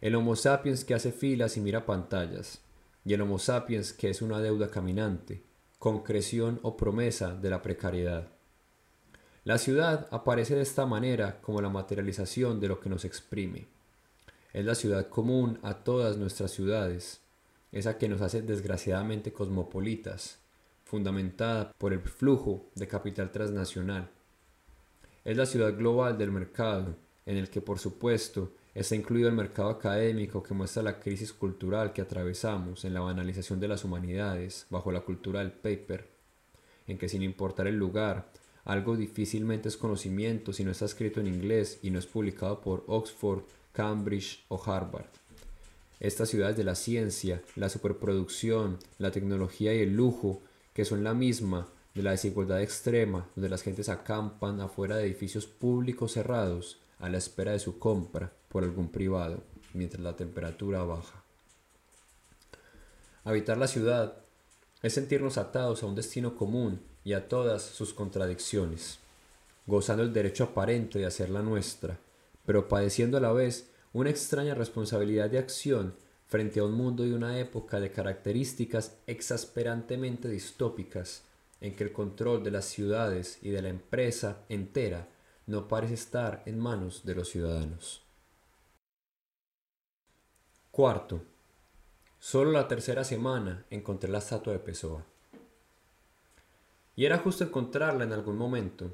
El 0.00 0.14
Homo 0.14 0.36
sapiens 0.36 0.86
que 0.86 0.94
hace 0.94 1.12
filas 1.12 1.58
y 1.58 1.60
mira 1.60 1.84
pantallas 1.84 2.62
y 3.08 3.14
el 3.14 3.22
Homo 3.22 3.38
sapiens 3.38 3.94
que 3.94 4.10
es 4.10 4.20
una 4.20 4.38
deuda 4.38 4.70
caminante, 4.70 5.40
concreción 5.78 6.60
o 6.62 6.76
promesa 6.76 7.34
de 7.34 7.48
la 7.48 7.62
precariedad. 7.62 8.28
La 9.44 9.56
ciudad 9.56 10.08
aparece 10.10 10.56
de 10.56 10.60
esta 10.60 10.84
manera 10.84 11.40
como 11.40 11.62
la 11.62 11.70
materialización 11.70 12.60
de 12.60 12.68
lo 12.68 12.80
que 12.80 12.90
nos 12.90 13.06
exprime. 13.06 13.66
Es 14.52 14.62
la 14.66 14.74
ciudad 14.74 15.08
común 15.08 15.58
a 15.62 15.72
todas 15.72 16.18
nuestras 16.18 16.50
ciudades, 16.50 17.22
esa 17.72 17.96
que 17.96 18.10
nos 18.10 18.20
hace 18.20 18.42
desgraciadamente 18.42 19.32
cosmopolitas, 19.32 20.40
fundamentada 20.84 21.72
por 21.78 21.94
el 21.94 22.00
flujo 22.00 22.66
de 22.74 22.88
capital 22.88 23.32
transnacional. 23.32 24.10
Es 25.24 25.34
la 25.34 25.46
ciudad 25.46 25.74
global 25.74 26.18
del 26.18 26.30
mercado, 26.30 26.94
en 27.24 27.38
el 27.38 27.48
que 27.48 27.62
por 27.62 27.78
supuesto 27.78 28.52
Está 28.78 28.94
incluido 28.94 29.28
el 29.28 29.34
mercado 29.34 29.70
académico 29.70 30.40
que 30.40 30.54
muestra 30.54 30.84
la 30.84 31.00
crisis 31.00 31.32
cultural 31.32 31.92
que 31.92 32.00
atravesamos 32.00 32.84
en 32.84 32.94
la 32.94 33.00
banalización 33.00 33.58
de 33.58 33.66
las 33.66 33.82
humanidades 33.82 34.68
bajo 34.70 34.92
la 34.92 35.00
cultura 35.00 35.40
del 35.40 35.50
paper, 35.50 36.08
en 36.86 36.96
que 36.96 37.08
sin 37.08 37.22
importar 37.22 37.66
el 37.66 37.74
lugar, 37.74 38.30
algo 38.64 38.96
difícilmente 38.96 39.68
es 39.68 39.76
conocimiento 39.76 40.52
si 40.52 40.62
no 40.62 40.70
está 40.70 40.84
escrito 40.84 41.18
en 41.18 41.26
inglés 41.26 41.80
y 41.82 41.90
no 41.90 41.98
es 41.98 42.06
publicado 42.06 42.60
por 42.60 42.84
Oxford, 42.86 43.42
Cambridge 43.72 44.44
o 44.46 44.62
Harvard. 44.64 45.06
Estas 45.98 46.28
ciudades 46.28 46.56
de 46.56 46.62
la 46.62 46.76
ciencia, 46.76 47.42
la 47.56 47.70
superproducción, 47.70 48.78
la 48.98 49.10
tecnología 49.10 49.74
y 49.74 49.80
el 49.80 49.96
lujo, 49.96 50.40
que 50.72 50.84
son 50.84 51.02
la 51.02 51.14
misma 51.14 51.66
de 51.96 52.04
la 52.04 52.12
desigualdad 52.12 52.62
extrema, 52.62 53.26
donde 53.34 53.48
las 53.48 53.62
gentes 53.62 53.88
acampan 53.88 54.60
afuera 54.60 54.98
de 54.98 55.06
edificios 55.06 55.48
públicos 55.48 56.12
cerrados, 56.12 56.78
a 56.98 57.08
la 57.08 57.18
espera 57.18 57.52
de 57.52 57.58
su 57.58 57.78
compra 57.78 58.32
por 58.48 58.64
algún 58.64 58.88
privado 58.90 59.42
mientras 59.74 60.02
la 60.02 60.16
temperatura 60.16 60.82
baja. 60.82 61.22
Habitar 63.24 63.58
la 63.58 63.68
ciudad 63.68 64.16
es 64.82 64.94
sentirnos 64.94 65.38
atados 65.38 65.82
a 65.82 65.86
un 65.86 65.94
destino 65.94 66.34
común 66.36 66.80
y 67.04 67.12
a 67.12 67.28
todas 67.28 67.62
sus 67.62 67.92
contradicciones, 67.92 68.98
gozando 69.66 70.02
el 70.02 70.12
derecho 70.12 70.44
aparente 70.44 70.98
de 70.98 71.06
hacerla 71.06 71.42
nuestra, 71.42 71.98
pero 72.46 72.68
padeciendo 72.68 73.18
a 73.18 73.20
la 73.20 73.32
vez 73.32 73.70
una 73.92 74.10
extraña 74.10 74.54
responsabilidad 74.54 75.30
de 75.30 75.38
acción 75.38 75.94
frente 76.28 76.60
a 76.60 76.64
un 76.64 76.72
mundo 76.72 77.06
y 77.06 77.12
una 77.12 77.38
época 77.38 77.80
de 77.80 77.90
características 77.90 78.96
exasperantemente 79.06 80.28
distópicas, 80.28 81.22
en 81.60 81.74
que 81.74 81.84
el 81.84 81.92
control 81.92 82.44
de 82.44 82.50
las 82.50 82.66
ciudades 82.66 83.38
y 83.42 83.50
de 83.50 83.62
la 83.62 83.68
empresa 83.68 84.38
entera 84.48 85.08
no 85.48 85.66
parece 85.66 85.94
estar 85.94 86.42
en 86.44 86.60
manos 86.60 87.04
de 87.04 87.14
los 87.14 87.30
ciudadanos. 87.30 88.02
Cuarto, 90.70 91.22
solo 92.20 92.52
la 92.52 92.68
tercera 92.68 93.02
semana 93.02 93.64
encontré 93.70 94.10
la 94.10 94.18
estatua 94.18 94.52
de 94.52 94.58
Pessoa. 94.58 95.02
Y 96.96 97.06
era 97.06 97.18
justo 97.18 97.44
encontrarla 97.44 98.04
en 98.04 98.12
algún 98.12 98.36
momento. 98.36 98.90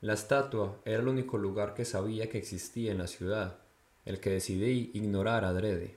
La 0.00 0.14
estatua 0.14 0.76
era 0.84 1.00
el 1.00 1.08
único 1.08 1.36
lugar 1.36 1.74
que 1.74 1.84
sabía 1.84 2.30
que 2.30 2.38
existía 2.38 2.92
en 2.92 2.98
la 2.98 3.08
ciudad, 3.08 3.58
el 4.04 4.20
que 4.20 4.30
decidí 4.30 4.92
ignorar 4.94 5.44
adrede, 5.44 5.96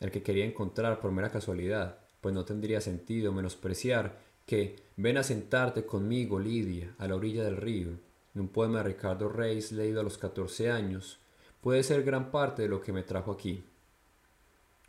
el 0.00 0.10
que 0.10 0.24
quería 0.24 0.44
encontrar 0.44 0.98
por 0.98 1.12
mera 1.12 1.30
casualidad, 1.30 1.98
pues 2.20 2.34
no 2.34 2.44
tendría 2.44 2.80
sentido 2.80 3.32
menospreciar 3.32 4.18
que 4.44 4.74
ven 4.96 5.18
a 5.18 5.22
sentarte 5.22 5.86
conmigo, 5.86 6.40
Lidia, 6.40 6.96
a 6.98 7.06
la 7.06 7.14
orilla 7.14 7.44
del 7.44 7.56
río, 7.56 7.90
un 8.40 8.48
poema 8.48 8.78
de 8.78 8.84
Ricardo 8.84 9.28
Reis 9.28 9.72
leído 9.72 10.00
a 10.00 10.04
los 10.04 10.18
14 10.18 10.70
años, 10.70 11.18
puede 11.60 11.82
ser 11.82 12.02
gran 12.02 12.30
parte 12.30 12.62
de 12.62 12.68
lo 12.68 12.80
que 12.80 12.92
me 12.92 13.02
trajo 13.02 13.32
aquí. 13.32 13.64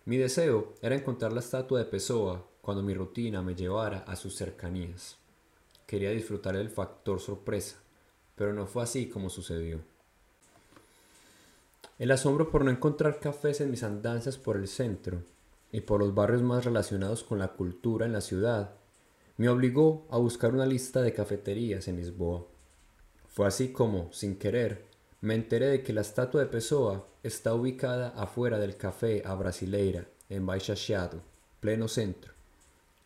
Mi 0.05 0.17
deseo 0.17 0.73
era 0.81 0.95
encontrar 0.95 1.33
la 1.33 1.39
estatua 1.39 1.79
de 1.79 1.85
Pessoa 1.85 2.45
cuando 2.61 2.83
mi 2.83 2.93
rutina 2.93 3.41
me 3.41 3.55
llevara 3.55 3.99
a 4.07 4.15
sus 4.15 4.35
cercanías. 4.35 5.17
Quería 5.85 6.11
disfrutar 6.11 6.57
del 6.57 6.69
factor 6.69 7.19
sorpresa, 7.19 7.77
pero 8.35 8.53
no 8.53 8.65
fue 8.65 8.83
así 8.83 9.07
como 9.07 9.29
sucedió. 9.29 9.79
El 11.97 12.11
asombro 12.11 12.51
por 12.51 12.65
no 12.65 12.71
encontrar 12.71 13.19
cafés 13.19 13.61
en 13.61 13.71
mis 13.71 13.83
andanzas 13.83 14.37
por 14.37 14.57
el 14.57 14.67
centro 14.67 15.21
y 15.71 15.81
por 15.81 15.99
los 16.01 16.13
barrios 16.13 16.41
más 16.41 16.65
relacionados 16.65 17.23
con 17.23 17.39
la 17.39 17.49
cultura 17.49 18.05
en 18.05 18.13
la 18.13 18.21
ciudad 18.21 18.75
me 19.37 19.49
obligó 19.49 20.05
a 20.09 20.17
buscar 20.17 20.53
una 20.53 20.65
lista 20.65 21.01
de 21.01 21.13
cafeterías 21.13 21.87
en 21.87 21.97
Lisboa. 21.97 22.45
Fue 23.35 23.45
así 23.45 23.73
como, 23.73 24.13
sin 24.13 24.37
querer, 24.37 24.85
me 25.19 25.35
enteré 25.35 25.65
de 25.65 25.83
que 25.83 25.91
la 25.91 25.99
estatua 25.99 26.39
de 26.39 26.47
Pessoa 26.47 27.05
está 27.21 27.53
ubicada 27.53 28.13
afuera 28.15 28.59
del 28.59 28.77
café 28.77 29.23
a 29.25 29.35
Brasileira, 29.35 30.07
en 30.29 30.45
Baixaxiado, 30.45 31.19
pleno 31.59 31.89
centro. 31.89 32.31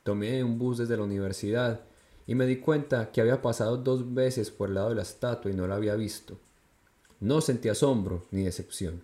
Tomé 0.04 0.44
un 0.44 0.60
bus 0.60 0.78
desde 0.78 0.98
la 0.98 1.04
universidad 1.04 1.82
y 2.28 2.36
me 2.36 2.46
di 2.46 2.58
cuenta 2.58 3.12
que 3.12 3.22
había 3.22 3.42
pasado 3.42 3.78
dos 3.78 4.14
veces 4.14 4.52
por 4.52 4.70
el 4.70 4.76
lado 4.76 4.90
de 4.90 4.96
la 4.98 5.02
estatua 5.02 5.50
y 5.50 5.56
no 5.56 5.66
la 5.66 5.78
había 5.78 5.96
visto. 5.96 6.38
No 7.22 7.42
sentí 7.42 7.68
asombro 7.68 8.28
ni 8.30 8.44
decepción. 8.44 9.02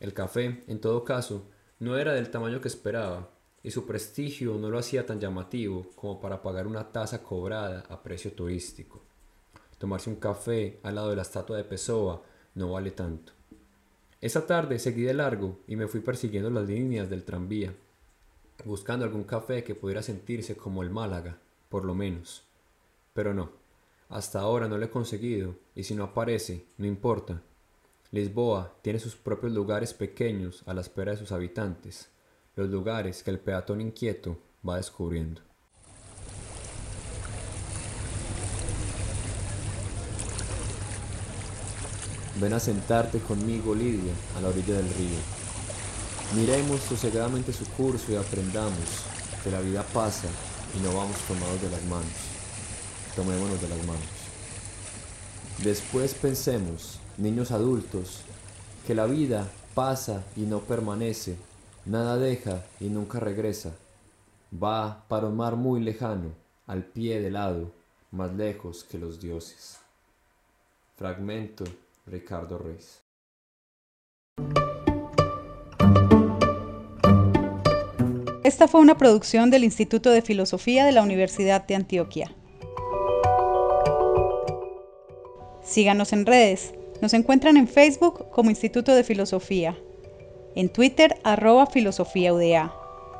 El 0.00 0.14
café, 0.14 0.64
en 0.66 0.80
todo 0.80 1.04
caso, 1.04 1.44
no 1.78 1.96
era 1.96 2.12
del 2.12 2.32
tamaño 2.32 2.60
que 2.60 2.66
esperaba, 2.66 3.30
y 3.62 3.70
su 3.70 3.86
prestigio 3.86 4.56
no 4.56 4.68
lo 4.68 4.80
hacía 4.80 5.06
tan 5.06 5.20
llamativo 5.20 5.92
como 5.94 6.20
para 6.20 6.42
pagar 6.42 6.66
una 6.66 6.90
tasa 6.90 7.22
cobrada 7.22 7.84
a 7.88 8.02
precio 8.02 8.32
turístico. 8.32 9.00
Tomarse 9.78 10.10
un 10.10 10.16
café 10.16 10.78
al 10.82 10.94
lado 10.94 11.10
de 11.10 11.16
la 11.16 11.22
estatua 11.22 11.56
de 11.56 11.64
Pessoa 11.64 12.22
no 12.54 12.72
vale 12.72 12.90
tanto. 12.90 13.32
Esa 14.20 14.46
tarde 14.46 14.78
seguí 14.78 15.02
de 15.02 15.14
largo 15.14 15.58
y 15.66 15.76
me 15.76 15.88
fui 15.88 16.00
persiguiendo 16.00 16.48
las 16.50 16.66
líneas 16.66 17.10
del 17.10 17.24
tranvía, 17.24 17.74
buscando 18.64 19.04
algún 19.04 19.24
café 19.24 19.64
que 19.64 19.74
pudiera 19.74 20.02
sentirse 20.02 20.56
como 20.56 20.82
el 20.82 20.90
Málaga, 20.90 21.38
por 21.68 21.84
lo 21.84 21.94
menos. 21.94 22.44
Pero 23.12 23.34
no, 23.34 23.50
hasta 24.08 24.40
ahora 24.40 24.68
no 24.68 24.78
lo 24.78 24.84
he 24.86 24.90
conseguido, 24.90 25.56
y 25.74 25.84
si 25.84 25.94
no 25.94 26.04
aparece, 26.04 26.64
no 26.78 26.86
importa. 26.86 27.42
Lisboa 28.12 28.76
tiene 28.80 28.98
sus 28.98 29.16
propios 29.16 29.52
lugares 29.52 29.92
pequeños 29.92 30.62
a 30.66 30.74
la 30.74 30.82
espera 30.82 31.12
de 31.12 31.18
sus 31.18 31.32
habitantes, 31.32 32.08
los 32.54 32.70
lugares 32.70 33.22
que 33.22 33.30
el 33.30 33.40
peatón 33.40 33.80
inquieto 33.80 34.38
va 34.66 34.76
descubriendo. 34.76 35.42
Ven 42.44 42.52
a 42.52 42.60
sentarte 42.60 43.20
conmigo, 43.20 43.74
Lidia, 43.74 44.12
a 44.36 44.42
la 44.42 44.48
orilla 44.48 44.74
del 44.74 44.94
río. 44.96 45.16
Miremos 46.36 46.78
sosegadamente 46.82 47.54
su 47.54 47.64
curso 47.70 48.12
y 48.12 48.16
aprendamos 48.16 48.84
que 49.42 49.50
la 49.50 49.60
vida 49.60 49.82
pasa 49.94 50.28
y 50.76 50.82
no 50.82 50.94
vamos 50.94 51.16
tomados 51.26 51.62
de 51.62 51.70
las 51.70 51.82
manos. 51.84 52.12
Tomémonos 53.16 53.62
de 53.62 53.68
las 53.70 53.78
manos. 53.86 54.02
Después 55.62 56.12
pensemos, 56.12 56.98
niños 57.16 57.50
adultos, 57.50 58.20
que 58.86 58.94
la 58.94 59.06
vida 59.06 59.50
pasa 59.74 60.22
y 60.36 60.42
no 60.42 60.60
permanece, 60.60 61.38
nada 61.86 62.18
deja 62.18 62.62
y 62.78 62.90
nunca 62.90 63.20
regresa. 63.20 63.72
Va 64.52 65.06
para 65.08 65.28
un 65.28 65.36
mar 65.38 65.56
muy 65.56 65.80
lejano, 65.80 66.34
al 66.66 66.84
pie 66.84 67.22
del 67.22 67.32
lado, 67.32 67.72
más 68.10 68.34
lejos 68.34 68.84
que 68.84 68.98
los 68.98 69.18
dioses. 69.18 69.78
Fragmento 70.98 71.64
Ricardo 72.06 72.58
Reis. 72.58 73.02
Esta 78.44 78.68
fue 78.68 78.82
una 78.82 78.98
producción 78.98 79.50
del 79.50 79.64
Instituto 79.64 80.10
de 80.10 80.20
Filosofía 80.20 80.84
de 80.84 80.92
la 80.92 81.02
Universidad 81.02 81.66
de 81.66 81.76
Antioquia. 81.76 82.30
Síganos 85.62 86.12
en 86.12 86.26
redes. 86.26 86.74
Nos 87.00 87.14
encuentran 87.14 87.56
en 87.56 87.66
Facebook 87.66 88.30
como 88.30 88.50
Instituto 88.50 88.94
de 88.94 89.02
Filosofía, 89.02 89.76
en 90.54 90.68
Twitter 90.68 91.18
arroba 91.24 91.66
filosofía 91.66 92.32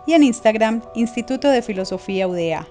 y 0.06 0.12
en 0.12 0.22
Instagram 0.22 0.82
Instituto 0.94 1.48
de 1.48 1.62
Filosofía 1.62 2.28
UDA. 2.28 2.68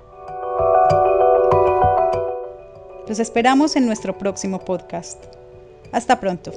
Los 3.07 3.19
esperamos 3.19 3.75
en 3.75 3.85
nuestro 3.85 4.17
próximo 4.17 4.59
podcast. 4.59 5.42
Hasta 5.93 6.19
pronto. 6.19 6.51